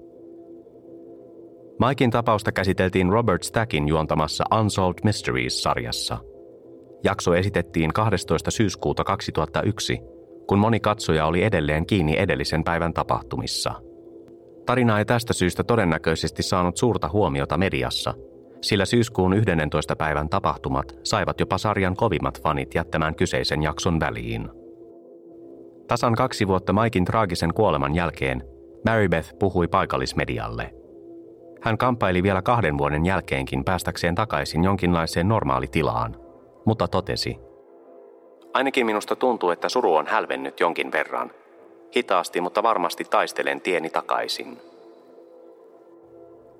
[1.79, 6.17] Maikin tapausta käsiteltiin Robert Stackin juontamassa Unsolved Mysteries-sarjassa–
[7.03, 8.51] Jakso esitettiin 12.
[8.51, 9.99] syyskuuta 2001,
[10.47, 13.73] kun moni katsoja oli edelleen kiinni edellisen päivän tapahtumissa.
[14.65, 18.13] Tarina ei tästä syystä todennäköisesti saanut suurta huomiota mediassa,
[18.61, 19.95] sillä syyskuun 11.
[19.95, 24.49] päivän tapahtumat saivat jopa sarjan kovimmat fanit jättämään kyseisen jakson väliin.
[25.87, 28.43] Tasan kaksi vuotta Maikin traagisen kuoleman jälkeen
[28.85, 30.73] Mary Beth puhui paikallismedialle.
[31.61, 36.15] Hän kamppaili vielä kahden vuoden jälkeenkin päästäkseen takaisin jonkinlaiseen normaalitilaan–
[36.67, 37.39] mutta totesi.
[38.53, 41.31] Ainakin minusta tuntuu, että suru on hälvennyt jonkin verran.
[41.95, 44.57] Hitaasti, mutta varmasti taistelen tieni takaisin.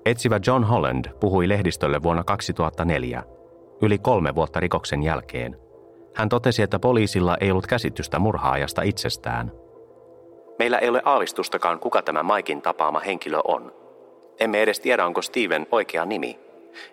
[0.08, 3.22] Etsivä John Holland puhui lehdistölle vuonna 2004.
[3.82, 5.56] yli kolme vuotta rikoksen jälkeen,
[6.14, 9.52] hän totesi, että poliisilla ei ollut käsitystä murhaajasta itsestään.
[10.58, 13.72] Meillä ei ole aavistustakaan, kuka tämä Maikin tapaama henkilö on.
[14.40, 16.38] Emme edes tiedä, onko Steven oikea nimi.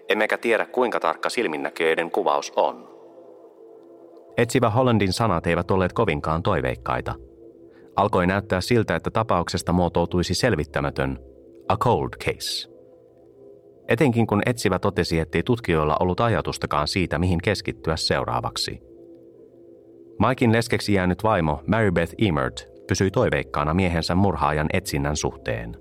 [0.10, 2.90] Emmekä tiedä, kuinka tarkka silminnäköiden kuvaus on.
[4.38, 7.16] Etsivä Hollandin sanat eivät olleet kovinkaan toiveikkaita.
[7.96, 11.20] Alkoi näyttää siltä, että tapauksesta muotoutuisi selvittämätön
[11.68, 12.75] a cold case.
[13.88, 18.82] Etenkin kun etsivä totesi, ettei tutkijoilla ollut ajatustakaan siitä, mihin keskittyä seuraavaksi.
[20.20, 25.78] Maikin leskeksi jäänyt vaimo Marybeth Emert pysyi toiveikkaana miehensä murhaajan etsinnän suhteen.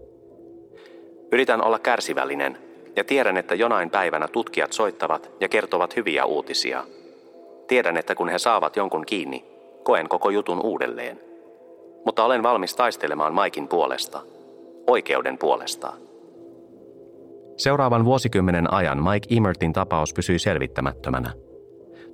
[1.33, 2.59] Yritän olla kärsivällinen
[2.97, 6.85] ja tiedän, että jonain päivänä tutkijat soittavat ja kertovat hyviä uutisia.
[7.69, 9.45] Tiedän, että kun he saavat jonkun kiinni,
[9.83, 11.21] koen koko jutun uudelleen.
[12.05, 14.21] Mutta olen valmis taistelemaan Maikin puolesta,
[14.87, 15.93] oikeuden puolesta.
[17.57, 21.33] Seuraavan vuosikymmenen ajan Mike Emertin tapaus pysyi selvittämättömänä.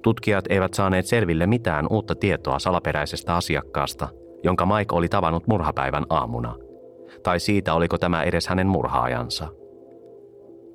[0.02, 4.08] Tutkijat eivät saaneet selville mitään uutta tietoa salaperäisestä asiakkaasta,
[4.42, 6.56] jonka Mike oli tavannut murhapäivän aamuna.
[7.22, 9.48] Tai siitä, oliko tämä edes hänen murhaajansa.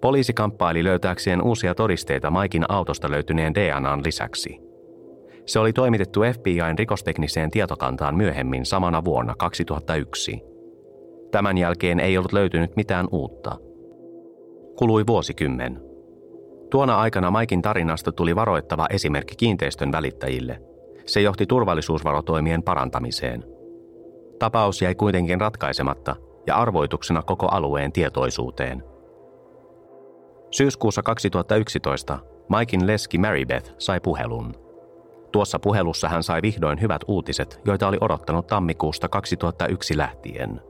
[0.01, 4.59] Poliisi kamppaili löytääkseen uusia todisteita Maikin autosta löytyneen DNAn lisäksi.
[5.45, 10.41] Se oli toimitettu FBIn rikostekniseen tietokantaan myöhemmin samana vuonna 2001.
[11.31, 13.57] Tämän jälkeen ei ollut löytynyt mitään uutta–
[14.75, 15.81] Kului vuosikymmen.
[16.69, 20.61] Tuona aikana Maikin tarinasta tuli varoittava esimerkki kiinteistön välittäjille.
[21.05, 23.43] Se johti turvallisuusvarotoimien parantamiseen.
[24.39, 26.15] Tapaus jäi kuitenkin ratkaisematta
[26.47, 28.83] ja arvoituksena koko alueen tietoisuuteen.
[30.51, 34.53] Syyskuussa 2011 Maikin leski Marybeth sai puhelun.
[35.31, 40.61] Tuossa puhelussa hän sai vihdoin hyvät uutiset, joita oli odottanut tammikuusta 2001 lähtien.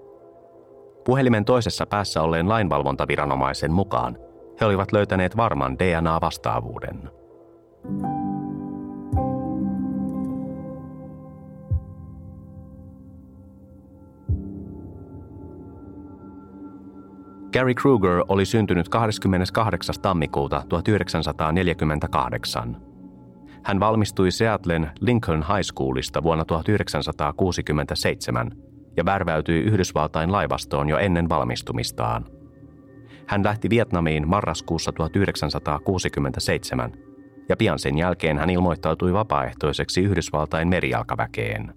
[1.06, 4.18] Puhelimen toisessa päässä olleen lainvalvontaviranomaisen mukaan
[4.62, 7.10] he olivat löytäneet varman DNA-vastaavuuden.
[17.54, 19.96] Gary Kruger oli syntynyt 28.
[20.02, 22.78] tammikuuta 1948.
[23.64, 28.52] Hän valmistui Seattlen Lincoln High Schoolista vuonna 1967
[28.98, 32.26] ja värväytyi Yhdysvaltain laivastoon jo ennen valmistumistaan.
[33.28, 36.92] Hän lähti Vietnamiin marraskuussa 1967
[37.50, 41.74] ja pian sen jälkeen hän ilmoittautui vapaaehtoiseksi Yhdysvaltain merijalkaväkeen.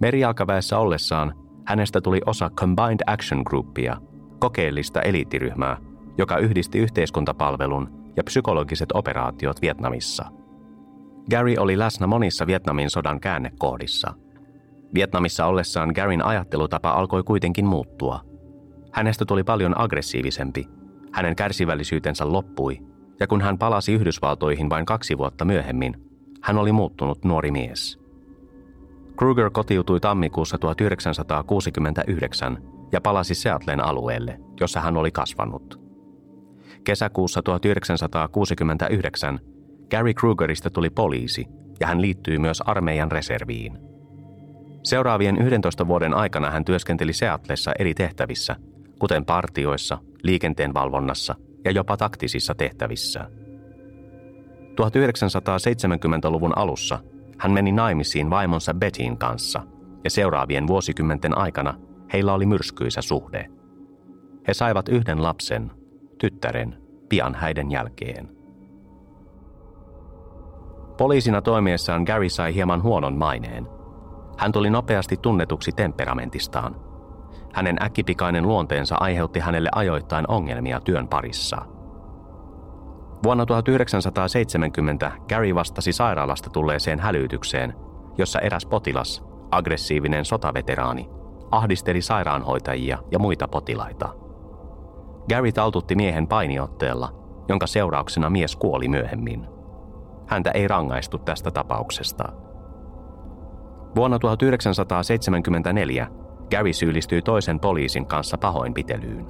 [0.00, 1.34] Merijalkaväessä ollessaan
[1.66, 3.96] hänestä tuli osa Combined Action Groupia,
[4.38, 5.76] kokeellista eliittiryhmää,
[6.18, 10.24] joka yhdisti yhteiskuntapalvelun ja psykologiset operaatiot Vietnamissa.
[11.30, 14.14] Gary oli läsnä monissa Vietnamin sodan käännekohdissa–
[14.94, 18.20] Vietnamissa ollessaan Garin ajattelutapa alkoi kuitenkin muuttua.
[18.92, 20.68] Hänestä tuli paljon aggressiivisempi,
[21.12, 22.78] hänen kärsivällisyytensä loppui,
[23.20, 25.94] ja kun hän palasi Yhdysvaltoihin vain kaksi vuotta myöhemmin,
[26.42, 28.00] hän oli muuttunut nuori mies.
[29.18, 32.58] Kruger kotiutui tammikuussa 1969
[32.92, 35.80] ja palasi Seattlen alueelle, jossa hän oli kasvanut.
[36.84, 39.38] Kesäkuussa 1969
[39.90, 41.46] Gary Krugerista tuli poliisi
[41.80, 43.78] ja hän liittyi myös armeijan reserviin–
[44.82, 48.56] Seuraavien 11 vuoden aikana hän työskenteli Seatlessa eri tehtävissä,
[48.98, 53.30] kuten partioissa, liikenteen valvonnassa ja jopa taktisissa tehtävissä.
[54.70, 56.98] 1970-luvun alussa
[57.38, 59.62] hän meni naimisiin vaimonsa Betin kanssa
[60.04, 61.74] ja seuraavien vuosikymmenten aikana
[62.12, 63.46] heillä oli myrskyisä suhde.
[64.48, 65.70] He saivat yhden lapsen,
[66.18, 68.28] tyttären, pian häiden jälkeen.
[70.98, 73.66] Poliisina toimiessaan Gary sai hieman huonon maineen–
[74.40, 76.76] hän tuli nopeasti tunnetuksi temperamentistaan.
[77.52, 81.56] Hänen äkkipikainen luonteensa aiheutti hänelle ajoittain ongelmia työn parissa.
[83.24, 87.74] Vuonna 1970 Gary vastasi sairaalasta tulleeseen hälytykseen,
[88.18, 91.08] jossa eräs potilas, aggressiivinen sotaveteraani,
[91.50, 94.08] ahdisteli sairaanhoitajia ja muita potilaita.
[95.28, 97.12] Gary taltutti miehen painiotteella,
[97.48, 99.46] jonka seurauksena mies kuoli myöhemmin.
[100.26, 102.32] Häntä ei rangaistu tästä tapauksesta–
[103.96, 106.06] Vuonna 1974
[106.50, 109.26] Gary syyllistyi toisen poliisin kanssa pahoinpitelyyn.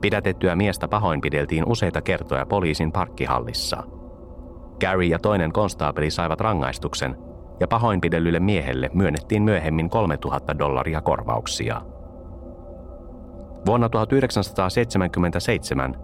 [0.00, 3.82] Pidätettyä miestä pahoinpideltiin useita kertoja poliisin parkkihallissa.
[4.80, 7.16] Gary ja toinen konstaapeli saivat rangaistuksen
[7.60, 11.82] ja pahoinpidellylle miehelle myönnettiin myöhemmin 3000 dollaria korvauksia.
[13.66, 15.94] Vuonna 1977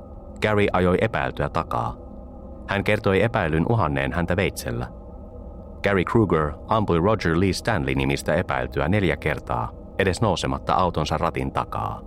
[0.43, 1.97] Gary ajoi epäiltyä takaa.
[2.69, 4.87] Hän kertoi epäilyn uhanneen häntä veitsellä–
[5.83, 12.01] Gary Kruger ampui Roger Lee Stanley-nimistä epäiltyä neljä kertaa, edes nousematta autonsa ratin takaa.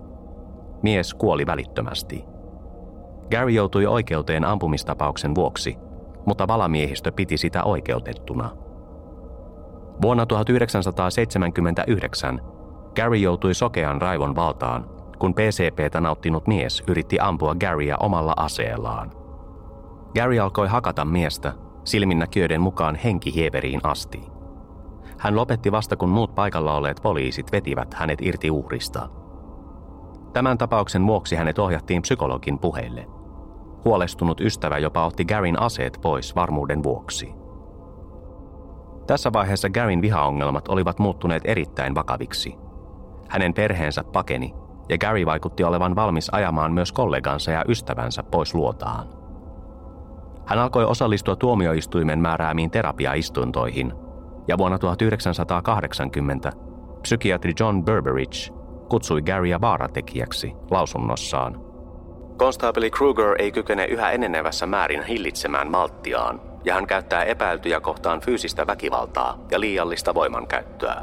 [0.84, 2.26] Mies kuoli välittömästi.
[3.32, 5.78] Gary joutui oikeuteen ampumistapauksen vuoksi
[6.30, 8.50] mutta valamiehistö piti sitä oikeutettuna.
[10.02, 12.42] Vuonna 1979
[12.96, 14.90] Gary joutui sokean raivon valtaan,
[15.20, 19.12] kun PCPtä nauttinut mies yritti ampua Garya omalla aseellaan.
[20.16, 21.54] Gary alkoi hakata miestä,
[21.84, 24.22] silminnäkijöiden mukaan henkihieveriin asti.
[25.18, 29.10] Hän lopetti vasta kun muut paikalla olleet poliisit vetivät hänet irti uhrista.
[30.34, 33.08] Tämän tapauksen vuoksi hänet ohjattiin psykologin puheille.
[33.86, 37.34] Huolestunut ystävä jopa otti Garin aseet pois varmuuden vuoksi.
[39.08, 42.56] Tässä vaiheessa Garin vihaongelmat olivat muuttuneet erittäin vakaviksi.
[43.30, 44.54] Hänen perheensä pakeni
[44.90, 49.19] ja Gary vaikutti olevan valmis ajamaan myös kollegansa ja ystävänsä pois luotaan.
[50.50, 53.94] Hän alkoi osallistua tuomioistuimen määräämiin terapiaistuntoihin,
[54.48, 56.52] ja vuonna 1980
[57.02, 58.54] psykiatri John Berberidge
[58.90, 61.62] kutsui Garya vaaratekijäksi lausunnossaan.
[62.38, 68.68] Konstaapeli Kruger ei kykene yhä enenevässä määrin hillitsemään malttiaan, ja hän käyttää epäiltyjä kohtaan fyysistä
[68.68, 71.02] väkivaltaa ja liiallista voimankäyttöä.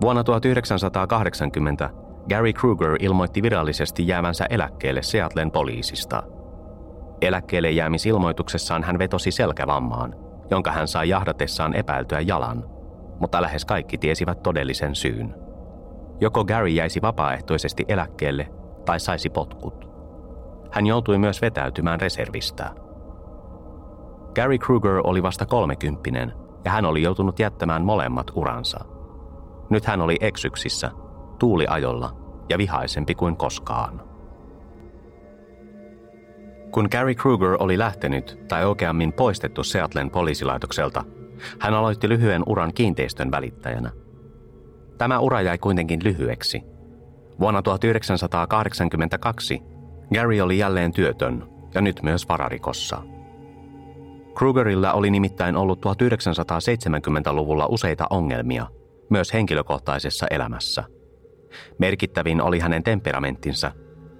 [0.00, 1.90] Vuonna 1980
[2.28, 6.22] Gary Kruger ilmoitti virallisesti jäävänsä eläkkeelle Seattlen poliisista.
[7.20, 10.14] Eläkkeelle jäämisilmoituksessaan hän vetosi selkävammaan,
[10.50, 12.64] jonka hän sai jahdatessaan epäiltyä jalan,
[13.20, 15.34] mutta lähes kaikki tiesivät todellisen syyn.
[16.20, 18.48] Joko Gary jäisi vapaaehtoisesti eläkkeelle
[18.84, 19.90] tai saisi potkut.
[20.70, 22.70] Hän joutui myös vetäytymään reservistä.
[24.34, 26.32] Gary Kruger oli vasta kolmekymppinen
[26.64, 28.84] ja hän oli joutunut jättämään molemmat uransa.
[29.70, 30.90] Nyt hän oli eksyksissä,
[31.38, 32.16] tuuliajolla
[32.48, 34.09] ja vihaisempi kuin koskaan.
[36.72, 41.04] Kun Gary Kruger oli lähtenyt, tai oikeammin poistettu Seattlen poliisilaitokselta,
[41.58, 43.90] hän aloitti lyhyen uran kiinteistön välittäjänä.
[44.98, 46.62] Tämä ura jäi kuitenkin lyhyeksi.
[47.40, 49.62] Vuonna 1982
[50.14, 53.02] Gary oli jälleen työtön ja nyt myös vararikossa.
[54.34, 58.66] Krugerilla oli nimittäin ollut 1970-luvulla useita ongelmia,
[59.10, 60.84] myös henkilökohtaisessa elämässä.
[61.78, 63.72] Merkittävin oli hänen temperamenttinsa,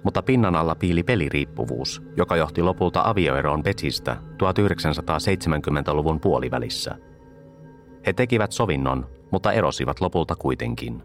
[0.03, 6.95] mutta pinnan alla piili peliriippuvuus, joka johti lopulta avioeroon Betsistä 1970-luvun puolivälissä.
[8.05, 11.03] He tekivät sovinnon, mutta erosivat lopulta kuitenkin.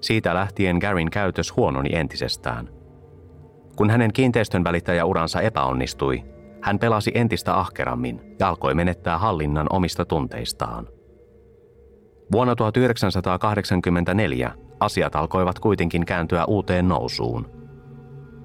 [0.00, 2.68] Siitä lähtien Garin käytös huononi entisestään.
[3.76, 6.24] Kun hänen kiinteistön välittäjäuransa epäonnistui,
[6.60, 10.88] hän pelasi entistä ahkerammin ja alkoi menettää hallinnan omista tunteistaan.
[12.32, 17.61] Vuonna 1984 asiat alkoivat kuitenkin kääntyä uuteen nousuun.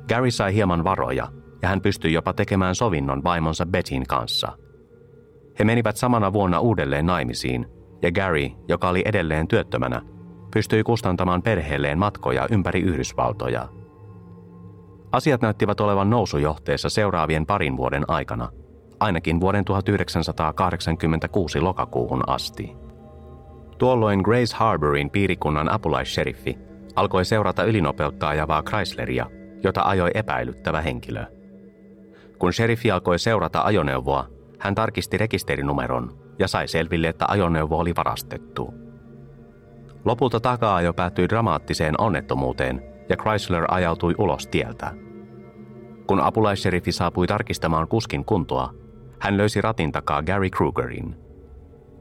[0.10, 1.28] Gary sai hieman varoja
[1.62, 4.58] ja hän pystyi jopa tekemään sovinnon vaimonsa Betin kanssa.
[5.60, 7.66] He menivät samana vuonna uudelleen naimisiin
[8.02, 10.02] ja Gary, joka oli edelleen työttömänä,
[10.54, 13.68] pystyi kustantamaan perheelleen matkoja ympäri Yhdysvaltoja–
[15.12, 18.50] Asiat näyttivät olevan nousujohteessa seuraavien parin vuoden aikana,
[19.00, 22.76] ainakin vuoden 1986 lokakuuhun asti.
[23.78, 26.58] Tuolloin Grace Harborin piirikunnan apulaisseriffi
[26.96, 29.26] alkoi seurata ylinopeutta ajavaa Chrysleria,
[29.68, 31.26] jota ajoi epäilyttävä henkilö.
[32.40, 34.28] Kun sheriffi alkoi seurata ajoneuvoa,
[34.60, 38.74] hän tarkisti rekisterinumeron ja sai selville, että ajoneuvo oli varastettu.
[40.06, 44.94] Lopulta takaa-ajo päättyi dramaattiseen onnettomuuteen ja Chrysler ajautui ulos tieltä.
[46.08, 48.74] Kun apulaisseriffi saapui tarkistamaan kuskin kuntoa,
[49.20, 51.16] hän löysi ratin takaa Gary Krugerin.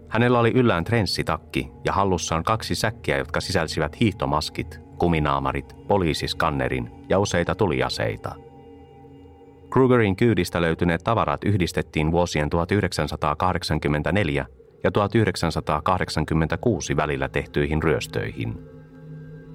[0.09, 7.55] Hänellä oli yllään trenssitakki ja hallussaan kaksi säkkiä, jotka sisälsivät hiihtomaskit, kuminaamarit, poliisiskannerin ja useita
[7.55, 8.35] tuliaseita.
[9.71, 14.47] Krugerin kyydistä löytyneet tavarat yhdistettiin vuosien 1984
[14.85, 18.55] ja 1986 välillä tehtyihin ryöstöihin.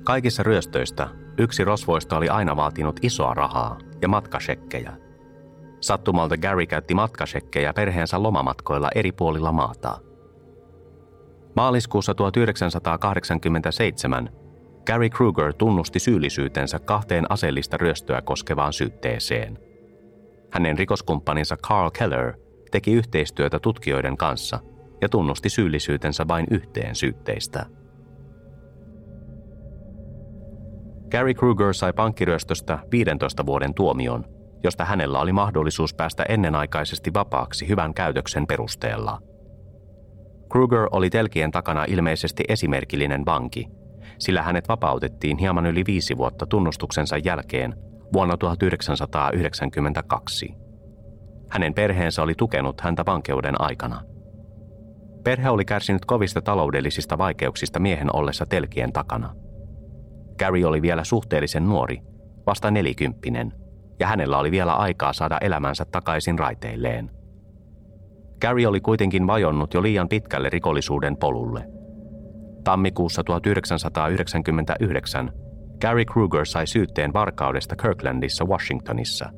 [0.04, 4.94] Kaikissa ryöstöistä Yksi rosvoista oli aina vaatinut isoa rahaa ja matkasekkejä.
[5.82, 9.98] Sattumalta Gary käytti matkasekkejä perheensä lomamatkoilla eri puolilla maata.
[11.56, 14.30] Maaliskuussa 1987
[14.86, 19.60] Gary Kruger tunnusti syyllisyytensä kahteen aseellista ryöstöä koskevaan syytteeseen.
[20.52, 22.34] Hänen rikoskumppaninsa Carl Keller
[22.72, 24.60] teki yhteistyötä tutkijoiden kanssa
[25.02, 27.66] ja tunnusti syyllisyytensä vain yhteen syytteistä–
[31.12, 34.26] Gary Kruger sai pankkiryöstöstä 15 vuoden tuomion,
[34.64, 39.20] josta hänellä oli mahdollisuus päästä ennenaikaisesti vapaaksi hyvän käytöksen perusteella.
[40.52, 43.68] Kruger oli telkien takana ilmeisesti esimerkillinen vanki,
[44.22, 47.76] sillä hänet vapautettiin hieman yli viisi vuotta tunnustuksensa jälkeen
[48.14, 50.54] vuonna 1992.
[51.50, 54.02] Hänen perheensä oli tukenut häntä vankeuden aikana.
[55.24, 59.36] Perhe oli kärsinyt kovista taloudellisista vaikeuksista miehen ollessa telkien takana–
[60.42, 62.02] Gary oli vielä suhteellisen nuori,
[62.46, 63.54] vasta nelikymppinen,
[64.00, 67.12] ja hänellä oli vielä aikaa saada elämänsä takaisin raiteilleen.
[68.42, 71.68] Gary oli kuitenkin vajonnut jo liian pitkälle rikollisuuden polulle.
[72.64, 75.32] Tammikuussa 1999
[75.82, 79.30] Gary Kruger sai syytteen varkaudesta Kirklandissa Washingtonissa.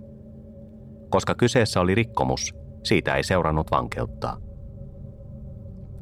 [1.09, 4.37] Koska kyseessä oli rikkomus, siitä ei seurannut vankeutta.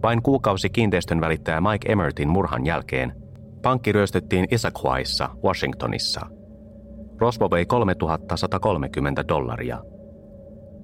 [0.04, 3.14] Vain kuukausi kiinteistön välittäjä Mike Emertin murhan jälkeen
[3.62, 6.22] pankki ryöstettiin Issaquahissa, Washingtonissa.
[7.20, 9.84] Rosvo vei 3130 dollaria.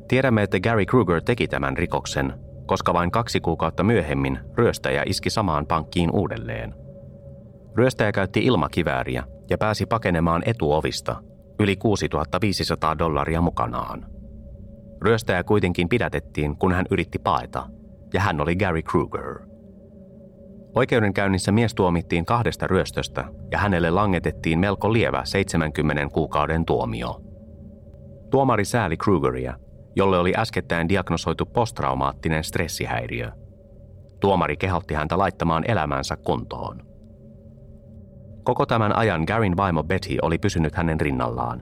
[0.08, 2.34] Tiedämme, että Gary Kruger teki tämän rikoksen,
[2.68, 6.76] koska vain kaksi kuukautta myöhemmin ryöstäjä iski samaan pankkiin uudelleen.
[7.76, 11.16] Ryöstäjä käytti ilmakivääriä ja pääsi pakenemaan etuovista
[11.60, 14.06] yli 6500 dollaria mukanaan.
[15.02, 17.70] Ryöstäjä kuitenkin pidätettiin, kun hän yritti paeta,
[18.14, 19.40] ja hän oli Gary Kruger.
[20.76, 27.22] Oikeudenkäynnissä mies tuomittiin kahdesta ryöstöstä ja hänelle langetettiin melko lievä 70 kuukauden tuomio.
[28.30, 29.56] Tuomari sääli Krugeria,
[29.98, 33.32] jolle oli äskettäin diagnosoitu posttraumaattinen stressihäiriö.
[34.20, 36.88] Tuomari kehotti häntä laittamaan elämänsä kuntoon.
[38.44, 41.62] Koko tämän ajan Garin vaimo Betty oli pysynyt hänen rinnallaan.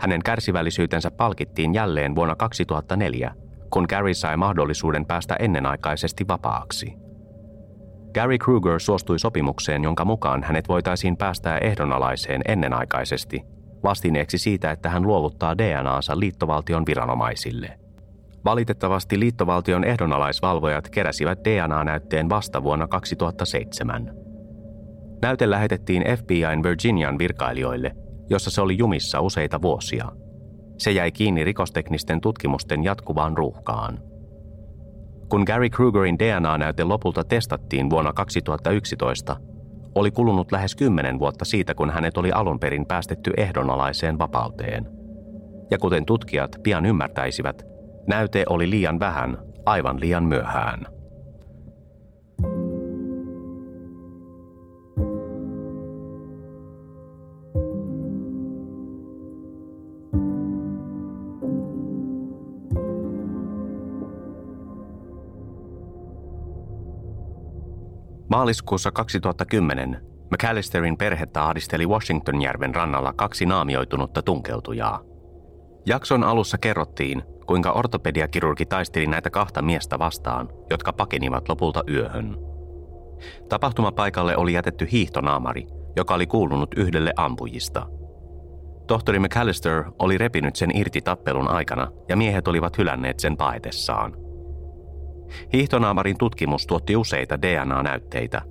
[0.00, 3.34] Hänen kärsivällisyytensä palkittiin jälleen vuonna 2004,
[3.70, 6.94] kun Gary sai mahdollisuuden päästä ennenaikaisesti vapaaksi.
[8.14, 15.02] Gary Kruger suostui sopimukseen, jonka mukaan hänet voitaisiin päästää ehdonalaiseen ennenaikaisesti, vastineeksi siitä, että hän
[15.02, 17.78] luovuttaa DNAansa liittovaltion viranomaisille.
[18.44, 24.14] Valitettavasti liittovaltion ehdonalaisvalvojat keräsivät DNA-näytteen vasta vuonna 2007.
[25.22, 27.96] Näyte lähetettiin FBIn Virginian virkailijoille,
[28.30, 30.08] jossa se oli jumissa useita vuosia.
[30.78, 33.98] Se jäi kiinni rikosteknisten tutkimusten jatkuvaan ruuhkaan.
[35.28, 39.36] Kun Gary Krugerin DNA-näyte lopulta testattiin vuonna 2011,
[39.98, 44.88] oli kulunut lähes kymmenen vuotta siitä, kun hänet oli alun perin päästetty ehdonalaiseen vapauteen.
[45.70, 47.62] Ja kuten tutkijat pian ymmärtäisivät,
[48.06, 50.97] näyte oli liian vähän, aivan liian myöhään.
[68.38, 75.00] Maaliskuussa 2010 McAllisterin perhettä ahdisteli Washingtonjärven rannalla kaksi naamioitunutta tunkeutujaa.
[75.86, 82.36] Jakson alussa kerrottiin, kuinka ortopediakirurgi taisteli näitä kahta miestä vastaan, jotka pakenivat lopulta yöhön.
[83.48, 85.66] Tapahtumapaikalle oli jätetty hiihtonaamari,
[85.96, 87.86] joka oli kuulunut yhdelle ampujista.
[88.86, 94.16] Tohtori McAllister oli repinyt sen irti tappelun aikana ja miehet olivat hylänneet sen paetessaan–
[95.52, 98.42] Hiihtonaamarin tutkimus tuotti useita DNA-näytteitä.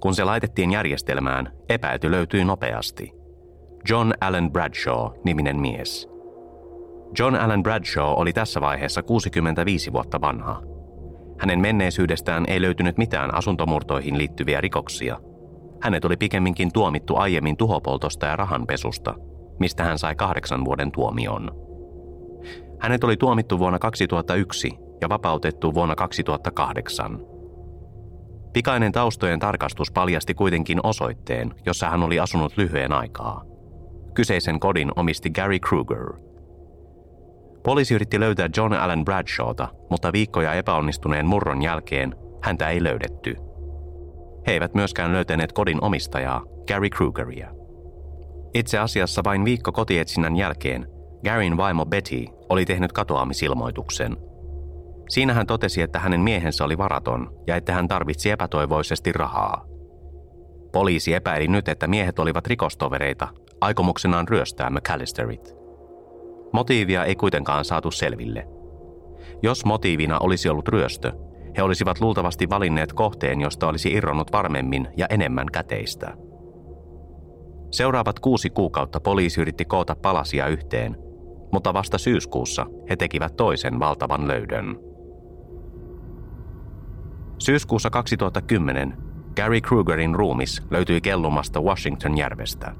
[0.00, 3.12] Kun se laitettiin järjestelmään, epäilty löytyi nopeasti.
[3.88, 6.08] John Allen Bradshaw-niminen mies.
[7.18, 10.62] John Allen Bradshaw oli tässä vaiheessa 65 vuotta vanha.
[11.38, 15.18] Hänen menneisyydestään ei löytynyt mitään asuntomurtoihin liittyviä rikoksia.
[15.82, 19.14] Hänet oli pikemminkin tuomittu aiemmin tuhopoltosta ja rahanpesusta,
[19.58, 21.50] mistä hän sai kahdeksan vuoden tuomion.
[22.78, 27.20] Hänet oli tuomittu vuonna 2001 ja vapautettu vuonna 2008.
[28.52, 33.44] Pikainen taustojen tarkastus paljasti kuitenkin osoitteen, jossa hän oli asunut lyhyen aikaa.
[34.14, 36.12] Kyseisen kodin omisti Gary Kruger.
[37.62, 43.36] Poliisi yritti löytää John Allen Bradshawta, mutta viikkoja epäonnistuneen murron jälkeen häntä ei löydetty.
[44.46, 47.50] He eivät myöskään löytäneet kodin omistajaa, Gary Krugeria.
[48.54, 50.86] Itse asiassa vain viikko kotietsinnän jälkeen
[51.24, 54.16] Garyn vaimo Betty oli tehnyt katoamisilmoituksen–
[55.10, 59.64] Siinä hän totesi, että hänen miehensä oli varaton ja että hän tarvitsi epätoivoisesti rahaa.
[60.72, 63.28] Poliisi epäili nyt, että miehet olivat rikostovereita,
[63.60, 65.54] aikomuksenaan ryöstää McAllisterit.
[66.52, 68.48] Motiivia ei kuitenkaan saatu selville.
[69.42, 71.12] Jos motiivina olisi ollut ryöstö,
[71.56, 76.16] he olisivat luultavasti valinneet kohteen, josta olisi irronnut varmemmin ja enemmän käteistä.
[77.70, 80.96] Seuraavat kuusi kuukautta poliisi yritti koota palasia yhteen,
[81.52, 84.89] mutta vasta syyskuussa he tekivät toisen valtavan löydön.
[87.40, 88.96] Syyskuussa 2010
[89.36, 92.74] Gary Krugerin ruumis löytyi kellumasta Washington-järvestä.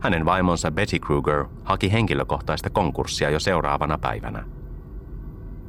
[0.00, 4.44] Hänen vaimonsa Betty Kruger haki henkilökohtaista konkurssia jo seuraavana päivänä.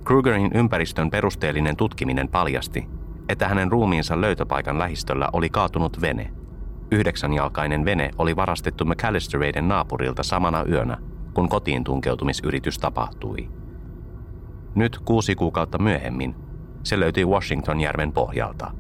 [0.06, 2.88] Krugerin ympäristön perusteellinen tutkiminen paljasti,
[3.30, 6.34] että hänen ruumiinsa löytöpaikan lähistöllä oli kaatunut vene.
[6.92, 10.98] Yhdeksänjalkainen vene oli varastettu McAllistereiden naapurilta samana yönä,
[11.34, 13.50] kun kotiin tunkeutumisyritys tapahtui.
[14.76, 16.49] Nyt kuusi kuukautta myöhemmin
[16.84, 18.72] se löytyi Washingtonjärven pohjalta.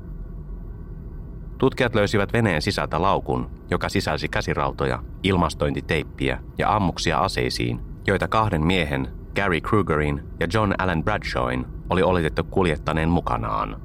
[1.58, 9.08] Tutkijat löysivät veneen sisältä laukun, joka sisälsi käsirautoja, ilmastointiteippiä ja ammuksia aseisiin joita kahden miehen,
[9.36, 13.82] Gary Krugerin ja John Allen Bradshawin, oli oletettu kuljettaneen mukanaan.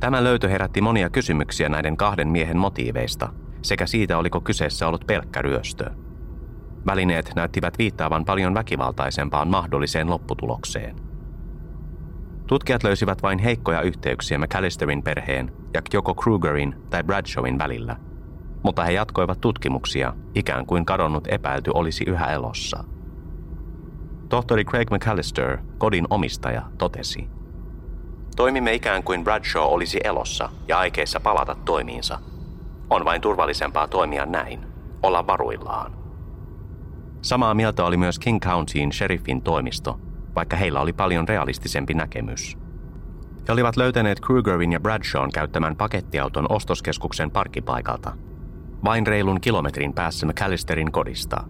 [0.00, 3.32] Tämä löytö herätti monia kysymyksiä näiden kahden miehen motiiveista
[3.62, 5.90] sekä siitä, oliko kyseessä ollut pelkkä ryöstö.
[6.86, 10.96] Välineet näyttivät viittaavan paljon väkivaltaisempaan mahdolliseen lopputulokseen.
[12.50, 17.96] Tutkijat löysivät vain heikkoja yhteyksiä McAllisterin perheen ja joko Krugerin tai Bradshawin välillä,
[18.62, 22.84] mutta he jatkoivat tutkimuksia ikään kuin kadonnut epäilty olisi yhä elossa.
[24.28, 27.28] Tohtori Craig McAllister, kodin omistaja, totesi–
[28.36, 32.18] Toimimme ikään kuin Bradshaw olisi elossa ja aikeissa palata toimiinsa.
[32.90, 34.60] On vain turvallisempaa toimia näin,
[35.02, 35.92] olla varuillaan.
[37.22, 40.00] Samaa mieltä oli myös King Countyin sheriffin toimisto,
[40.34, 42.58] vaikka heillä oli paljon realistisempi näkemys.
[43.48, 48.12] He olivat löytäneet Krugerin ja Bradshawn käyttämän pakettiauton ostoskeskuksen parkkipaikalta,
[48.84, 51.44] vain reilun kilometrin päässä McAllisterin kodista.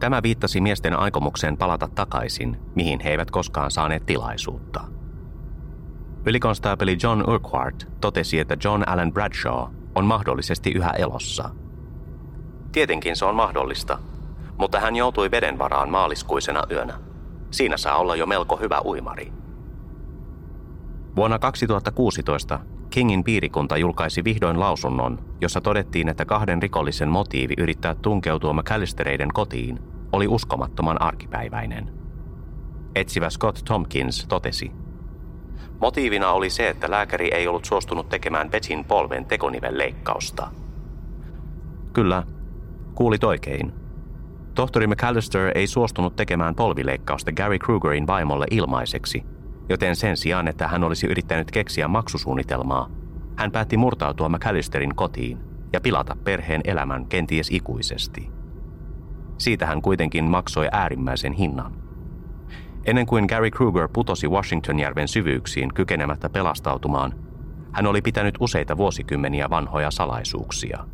[0.00, 4.80] Tämä viittasi miesten aikomukseen palata takaisin, mihin he eivät koskaan saaneet tilaisuutta.
[6.26, 11.50] Ylikonstaapeli John Urquhart totesi, että John Allen Bradshaw on mahdollisesti yhä elossa.
[12.72, 13.98] Tietenkin se on mahdollista,
[14.58, 16.94] mutta hän joutui veden varaan maaliskuisena yönä.
[17.54, 19.32] Siinä saa olla jo melko hyvä uimari.
[21.16, 28.52] Vuonna 2016 Kingin piirikunta julkaisi vihdoin lausunnon, jossa todettiin, että kahden rikollisen motiivi yrittää tunkeutua
[28.52, 29.78] McAllistereiden kotiin
[30.12, 31.92] oli uskomattoman arkipäiväinen.
[32.94, 34.72] Etsivä Scott Tompkins totesi–
[35.80, 40.50] Motiivina oli se, että lääkäri ei ollut suostunut tekemään Betsin polven tekonivelleikkausta.
[41.92, 42.22] Kyllä,
[42.94, 43.83] kuulit oikein.
[44.54, 49.24] Tohtori McAllister ei suostunut tekemään polvileikkausta Gary Krugerin vaimolle ilmaiseksi,
[49.68, 52.90] joten sen sijaan, että hän olisi yrittänyt keksiä maksusuunnitelmaa,
[53.36, 55.38] hän päätti murtautua McAllisterin kotiin
[55.72, 58.30] ja pilata perheen elämän kenties ikuisesti.
[59.38, 61.76] Siitä hän kuitenkin maksoi äärimmäisen hinnan.
[62.84, 67.14] Ennen kuin Gary Kruger putosi Washingtonjärven syvyyksiin kykenemättä pelastautumaan,
[67.72, 70.84] hän oli pitänyt useita vuosikymmeniä vanhoja salaisuuksia.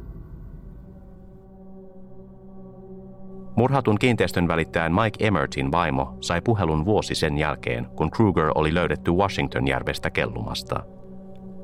[3.60, 9.10] Murhatun kiinteistön välittäjän Mike Emertin vaimo sai puhelun vuosi sen jälkeen, kun Kruger oli löydetty
[9.10, 10.82] Washingtonjärvestä kellumasta.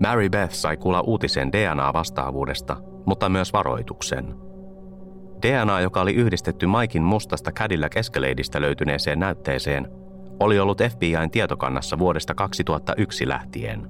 [0.01, 2.77] Mary Beth sai kuulla uutisen DNA-vastaavuudesta,
[3.07, 4.35] mutta myös varoituksen.
[5.43, 9.89] DNA, joka oli yhdistetty Maikin mustasta Cadillac Escaladeista löytyneeseen näytteeseen,
[10.41, 13.89] oli ollut FBIn tietokannassa vuodesta 2001 lähtien.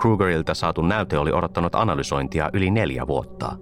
[0.00, 3.56] Krugerilta saatu näyte oli odottanut analysointia yli neljä vuotta.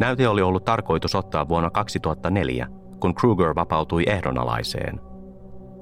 [0.00, 2.66] Näyte oli ollut tarkoitus ottaa vuonna 2004,
[3.00, 5.00] kun Kruger vapautui ehdonalaiseen.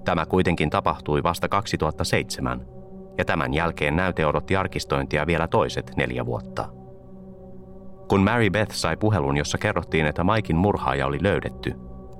[0.04, 2.66] Tämä kuitenkin tapahtui vasta 2007,
[3.18, 6.68] ja tämän jälkeen näyte odotti arkistointia vielä toiset neljä vuotta.
[8.08, 11.74] Kun Mary Beth sai puhelun, jossa kerrottiin, että Maikin murhaaja oli löydetty,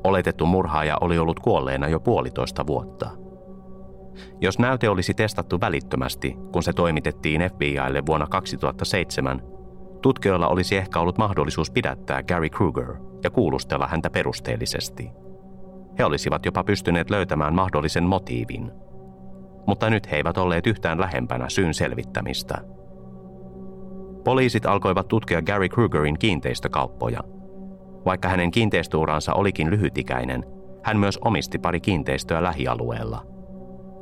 [0.04, 3.10] Oletettu murhaaja oli ollut kuolleena jo puolitoista vuotta.
[4.40, 9.42] Jos näyte olisi testattu välittömästi, kun se toimitettiin FBIlle vuonna 2007,
[10.04, 15.10] tutkijoilla olisi ehkä ollut mahdollisuus pidättää Gary Kruger ja kuulustella häntä perusteellisesti.
[15.98, 18.72] He olisivat jopa pystyneet löytämään mahdollisen motiivin.
[19.66, 22.58] Mutta nyt he eivät olleet yhtään lähempänä syyn selvittämistä.
[24.24, 27.20] Poliisit alkoivat tutkia Gary Krugerin kiinteistökauppoja–
[28.04, 30.44] vaikka hänen kiinteistöuransa olikin lyhytikäinen,
[30.82, 33.26] hän myös omisti pari kiinteistöä lähialueella.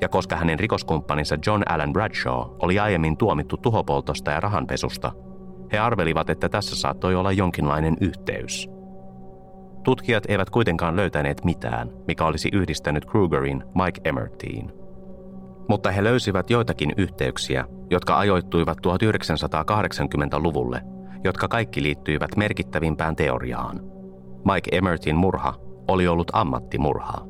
[0.01, 5.13] Ja koska hänen rikoskumppaninsa John Allen Bradshaw oli aiemmin tuomittu tuhopoltosta ja rahanpesusta,
[5.73, 8.69] he arvelivat, että tässä saattoi olla jonkinlainen yhteys.
[9.85, 14.73] Tutkijat eivät kuitenkaan löytäneet mitään, mikä olisi yhdistänyt Krugerin Mike Emertiin.
[15.69, 20.83] Mutta he löysivät joitakin yhteyksiä, jotka ajoittuivat 1980-luvulle,
[21.25, 23.81] jotka kaikki liittyivät merkittävimpään teoriaan–
[24.45, 25.55] Mike Emertin murha
[25.89, 27.27] oli ollut ammattimurha.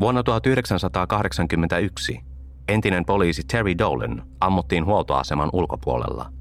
[0.00, 2.20] Vuonna 1981
[2.68, 6.32] entinen poliisi Terry Dolan ammuttiin huoltoaseman ulkopuolella.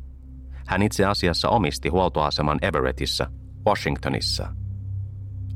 [0.67, 3.27] Hän itse asiassa omisti huoltoaseman Everettissä,
[3.67, 4.47] Washingtonissa.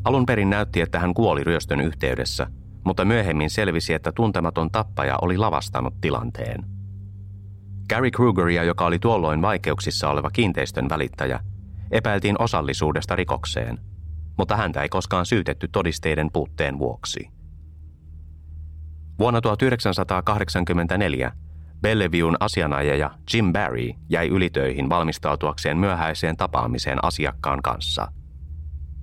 [0.03, 2.47] Alun perin näytti, että hän kuoli ryöstön yhteydessä,
[2.85, 6.65] mutta myöhemmin selvisi, että tuntematon tappaja oli lavastanut tilanteen.
[7.89, 11.39] Gary Krugeria, joka oli tuolloin vaikeuksissa oleva kiinteistön välittäjä,
[11.91, 13.79] epäiltiin osallisuudesta rikokseen,
[14.37, 17.38] mutta häntä ei koskaan syytetty todisteiden puutteen vuoksi.
[19.19, 21.31] Vuonna 1984
[21.81, 28.11] Bellevuen asianajaja Jim Barry jäi ylitöihin valmistautuakseen myöhäiseen tapaamiseen asiakkaan kanssa.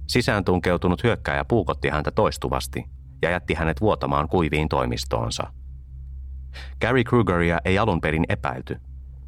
[0.07, 2.85] Sisään tunkeutunut hyökkääjä puukotti häntä toistuvasti
[3.23, 5.53] ja jätti hänet vuotamaan kuiviin toimistoonsa.
[6.81, 8.77] Gary Krugeria ei alun perin epäilty,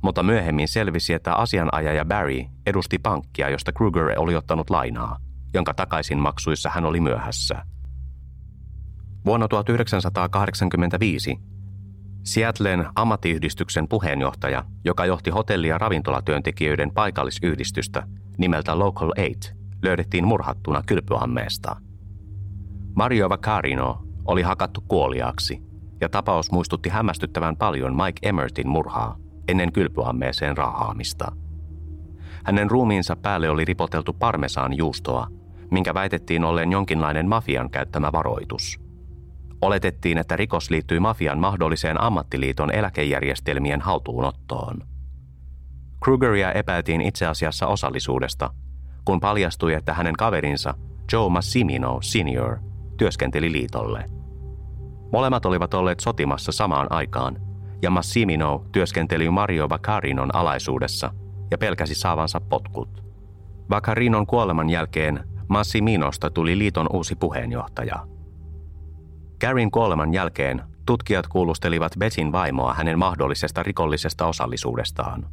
[0.03, 5.17] mutta myöhemmin selvisi, että asianajaja Barry edusti pankkia, josta Kruger oli ottanut lainaa,
[5.55, 7.65] jonka takaisinmaksuissa hän oli myöhässä.
[9.29, 11.39] Vuonna 1985
[12.25, 18.03] Seattlen ammattiyhdistyksen puheenjohtaja, joka johti hotelli- ja ravintolatyöntekijöiden paikallisyhdistystä
[18.39, 21.77] nimeltä Local 8, löydettiin murhattuna kylpyammeesta.
[22.97, 25.63] Mario Vaccarino oli hakattu kuoliaaksi,
[26.01, 29.17] ja tapaus muistutti hämmästyttävän paljon Mike Emmertin murhaa
[29.49, 31.33] ennen kylpyammeeseen raahaamista.
[32.45, 35.27] Hänen ruumiinsa päälle oli ripoteltu parmesaan juustoa,
[35.71, 38.79] minkä väitettiin olleen jonkinlainen mafian käyttämä varoitus–
[39.63, 44.83] Oletettiin, että rikos liittyi mafian mahdolliseen ammattiliiton eläkejärjestelmien haltuunottoon.
[46.05, 48.51] Krugeria epäiltiin itse asiassa osallisuudesta,
[49.05, 50.75] kun paljastui, että hänen kaverinsa
[51.13, 52.59] Joe Massimino Senior
[52.97, 54.05] työskenteli liitolle.
[55.13, 57.41] Molemmat olivat olleet sotimassa samaan aikaan,
[57.83, 61.11] ja Massimino työskenteli Mario Vaccarinon alaisuudessa
[61.51, 63.05] ja pelkäsi saavansa potkut.
[63.71, 67.97] Vaccarinon kuoleman jälkeen Massiminosta tuli liiton uusi puheenjohtaja–
[69.41, 75.27] Garin kuoleman jälkeen tutkijat kuulustelivat Betsin vaimoa hänen mahdollisesta rikollisesta osallisuudestaan.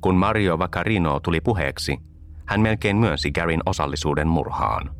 [0.00, 1.98] Kun Mario Vaccarino tuli puheeksi,
[2.46, 4.90] hän melkein myönsi Garin osallisuuden murhaan.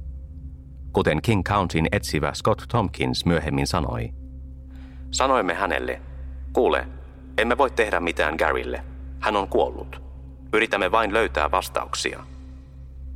[0.92, 4.10] Kuten King Countyn etsivä Scott Tompkins myöhemmin sanoi.
[5.10, 6.00] Sanoimme hänelle,
[6.52, 6.88] kuule,
[7.38, 8.84] emme voi tehdä mitään Garylle.
[9.20, 10.02] Hän on kuollut.
[10.52, 12.20] Yritämme vain löytää vastauksia.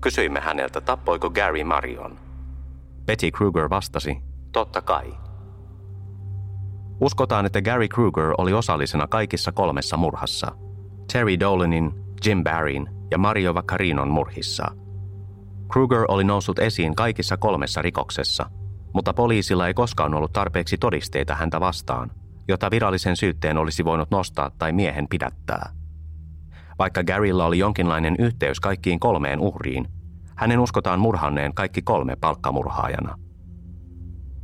[0.00, 2.18] Kysyimme häneltä, tappoiko Gary Marion.
[3.06, 4.22] Betty Kruger vastasi,
[4.54, 5.14] Totta kai.
[7.00, 10.52] Uskotaan, että Gary Kruger oli osallisena kaikissa kolmessa murhassa.
[11.12, 11.92] Terry Dolanin,
[12.26, 14.66] Jim Barryn ja Mario Vaccarinon murhissa.
[15.72, 18.50] Kruger oli noussut esiin kaikissa kolmessa rikoksessa,
[18.92, 22.10] mutta poliisilla ei koskaan ollut tarpeeksi todisteita häntä vastaan,
[22.48, 25.72] jota virallisen syytteen olisi voinut nostaa tai miehen pidättää.
[26.78, 29.88] Vaikka Garylla oli jonkinlainen yhteys kaikkiin kolmeen uhriin,
[30.36, 33.18] hänen uskotaan murhanneen kaikki kolme palkkamurhaajana–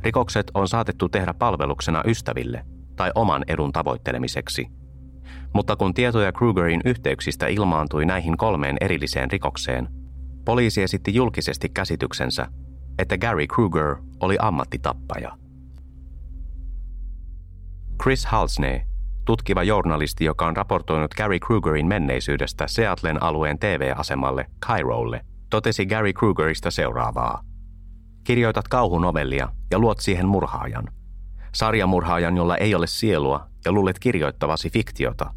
[0.03, 4.67] Rikokset on saatettu tehdä palveluksena ystäville tai oman edun tavoittelemiseksi.
[5.53, 9.87] Mutta kun tietoja Krugerin yhteyksistä ilmaantui näihin kolmeen erilliseen rikokseen,
[10.45, 12.47] poliisi esitti julkisesti käsityksensä,
[12.99, 15.37] että Gary Kruger oli ammattitappaja.
[18.03, 18.79] Chris Halsney,
[19.25, 26.71] tutkiva journalisti, joka on raportoinut Gary Krugerin menneisyydestä Seattlen alueen TV-asemalle Cairolle, totesi Gary Krugerista
[26.71, 27.41] seuraavaa–
[28.23, 30.87] Kirjoitat kauhunovellia ja luot siihen murhaajan.
[31.55, 35.33] Sarjamurhaajan, jolla ei ole sielua ja luulet kirjoittavasi fiktiota.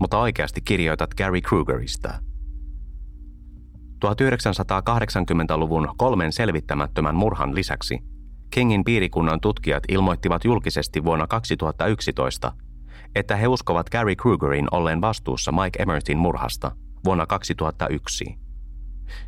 [0.00, 2.14] Mutta oikeasti kirjoitat Gary Krugerista.
[4.04, 7.98] 1980-luvun kolmen selvittämättömän murhan lisäksi
[8.50, 12.52] Kingin piirikunnan tutkijat ilmoittivat julkisesti vuonna 2011,
[13.14, 16.72] että he uskovat Gary Krugerin olleen vastuussa Mike Emertin murhasta
[17.04, 18.24] vuonna 2001.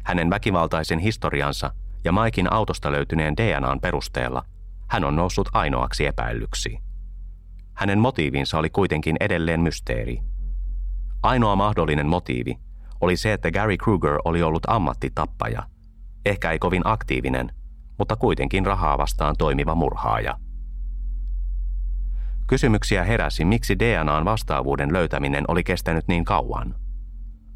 [0.05, 1.71] Hänen väkivaltaisen historiansa–
[2.09, 4.43] ja Maikin autosta löytyneen DNAn perusteella
[4.91, 6.79] hän on noussut ainoaksi epäillyksi.
[7.75, 10.21] Hänen motiivinsa oli kuitenkin edelleen mysteeri.
[11.23, 12.59] Ainoa mahdollinen motiivi
[13.01, 15.63] oli se, että Gary Kruger oli ollut ammattitappaja,
[16.27, 17.53] ehkä ei kovin aktiivinen,
[17.99, 20.39] mutta kuitenkin rahaa vastaan toimiva murhaaja.
[22.47, 26.75] Kysymyksiä heräsi, miksi DNAn vastaavuuden löytäminen oli kestänyt niin kauan.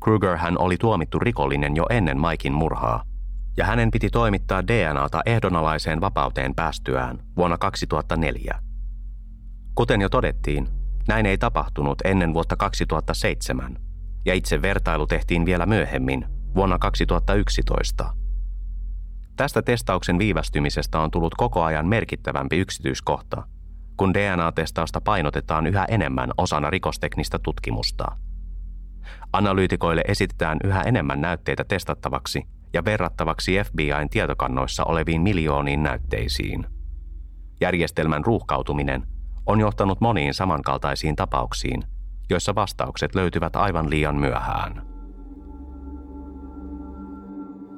[0.05, 3.05] Kruger hän oli tuomittu rikollinen jo ennen Maikin murhaa–
[3.57, 8.59] ja hänen piti toimittaa DNAta ehdonalaiseen vapauteen päästyään vuonna 2004.
[9.74, 10.68] Kuten jo todettiin,
[11.09, 13.78] näin ei tapahtunut ennen vuotta 2007,
[14.24, 18.14] ja itse vertailu tehtiin vielä myöhemmin, vuonna 2011.
[19.36, 23.42] Tästä testauksen viivästymisestä on tullut koko ajan merkittävämpi yksityiskohta,
[23.96, 28.05] kun DNA-testausta painotetaan yhä enemmän osana rikosteknistä tutkimusta.
[29.32, 32.42] Analyytikoille esitetään yhä enemmän näytteitä testattavaksi–
[32.73, 36.66] ja verrattavaksi FBIn tietokannoissa oleviin miljooniin näytteisiin.
[37.61, 39.03] Järjestelmän ruuhkautuminen
[39.47, 41.85] on johtanut moniin samankaltaisiin tapauksiin,
[42.31, 44.93] joissa vastaukset löytyvät aivan liian myöhään.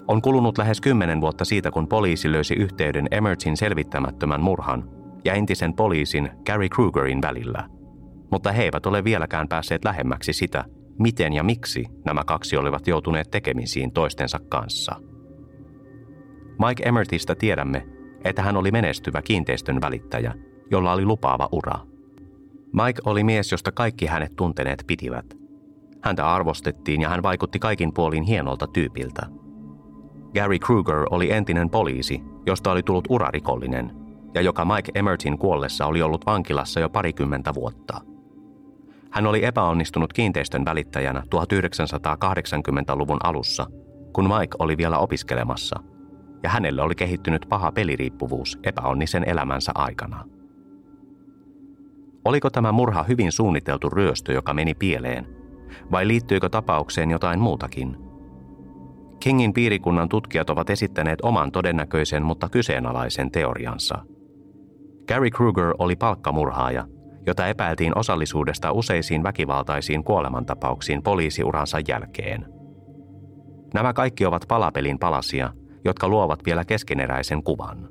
[0.09, 4.91] On kulunut lähes kymmenen vuotta siitä, kun poliisi löysi yhteyden Emergin selvittämättömän murhan
[5.25, 7.69] ja entisen poliisin Gary Krugerin välillä,
[8.31, 10.65] mutta he eivät ole vieläkään päässeet lähemmäksi sitä,
[10.99, 14.97] miten ja miksi nämä kaksi olivat joutuneet tekemisiin toistensa kanssa.
[16.69, 17.87] Mike Emmertistä tiedämme,
[18.25, 20.35] että hän oli menestyvä kiinteistön välittäjä,
[20.71, 21.79] jolla oli lupaava ura.
[22.73, 25.27] Mike oli mies, josta kaikki hänet tunteneet pitivät.
[26.03, 29.27] Häntä arvostettiin ja hän vaikutti kaikin puolin hienolta tyypiltä.
[30.35, 33.93] Gary Kruger oli entinen poliisi, josta oli tullut urarikollinen,
[34.35, 38.01] ja joka Mike Emmertin kuollessa oli ollut vankilassa jo parikymmentä vuotta–
[39.15, 43.67] hän oli epäonnistunut kiinteistön välittäjänä 1980-luvun alussa
[44.15, 45.81] kun Mike oli vielä opiskelemassa,
[46.43, 50.25] ja hänelle oli kehittynyt paha peliriippuvuus epäonnisen elämänsä aikana.
[52.25, 55.27] Oliko tämä murha hyvin suunniteltu ryöstö, joka meni pieleen,
[55.93, 57.97] vai liittyykö tapaukseen jotain muutakin?
[59.21, 63.99] Kingin piirikunnan tutkijat ovat esittäneet oman todennäköisen, mutta kyseenalaisen teoriansa.
[65.09, 66.87] Gary Kruger oli palkkamurhaaja,
[67.27, 72.47] jota epäiltiin osallisuudesta useisiin väkivaltaisiin kuolemantapauksiin poliisiuransa jälkeen.
[73.75, 75.53] Nämä kaikki ovat palapelin palasia,
[75.85, 77.89] jotka luovat vielä keskeneräisen kuvan.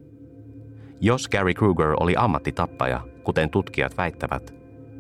[1.02, 4.54] Jos Gary Kruger oli ammattitappaja, kuten tutkijat väittävät,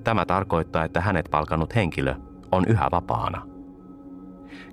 [0.04, 2.16] tämä tarkoittaa, että hänet palkannut henkilö
[2.52, 3.48] on yhä vapaana.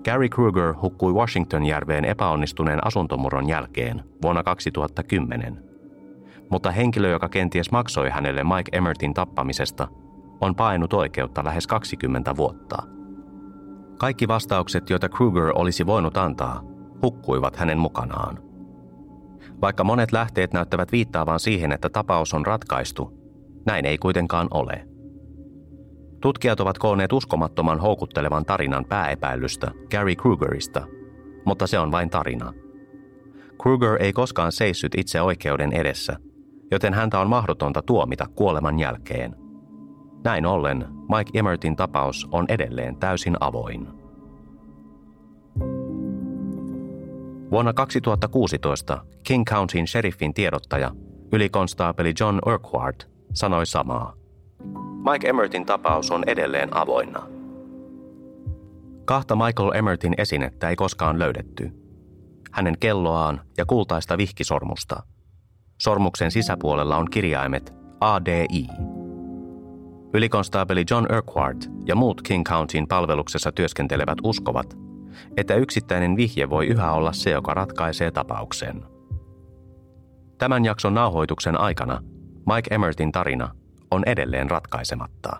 [0.04, 5.69] Gary Kruger hukkui Washington-järveen epäonnistuneen asuntomurron jälkeen vuonna 2010.
[6.50, 9.88] Mutta henkilö, joka kenties maksoi hänelle Mike Emmertin tappamisesta,
[10.40, 12.76] on painut oikeutta lähes 20 vuotta.
[13.98, 16.62] Kaikki vastaukset, joita Kruger olisi voinut antaa,
[17.02, 18.38] hukkuivat hänen mukanaan.
[19.62, 23.12] Vaikka monet lähteet näyttävät viittaavan siihen, että tapaus on ratkaistu,
[23.66, 24.88] näin ei kuitenkaan ole.
[26.20, 30.86] Tutkijat ovat koonneet uskomattoman houkuttelevan tarinan pääepäilystä Gary Krugerista,
[31.44, 32.52] mutta se on vain tarina.
[33.62, 36.16] Kruger ei koskaan seissyt itse oikeuden edessä,
[36.70, 39.36] joten häntä on mahdotonta tuomita kuoleman jälkeen.
[40.24, 43.88] Näin ollen Mike Emmertin tapaus on edelleen täysin avoin.
[47.50, 50.90] Vuonna 2016 King Countyn sheriffin tiedottaja,
[51.32, 54.14] ylikonstaapeli John Urquhart, sanoi samaa.
[55.12, 57.22] Mike Emmertin tapaus on edelleen avoinna.
[59.04, 61.70] Kahta Michael Emmertin esinettä ei koskaan löydetty.
[62.52, 65.02] Hänen kelloaan ja kultaista vihkisormusta.
[65.80, 68.66] Sormuksen sisäpuolella on kirjaimet ADI.
[70.14, 74.78] Ylikonstaapeli John Urquhart ja muut King Countyn palveluksessa työskentelevät uskovat,
[75.36, 78.82] että yksittäinen vihje voi yhä olla se, joka ratkaisee tapauksen.
[80.38, 82.02] Tämän jakson nauhoituksen aikana
[82.54, 83.54] Mike Emmertin tarina
[83.90, 85.36] on edelleen ratkaisematta.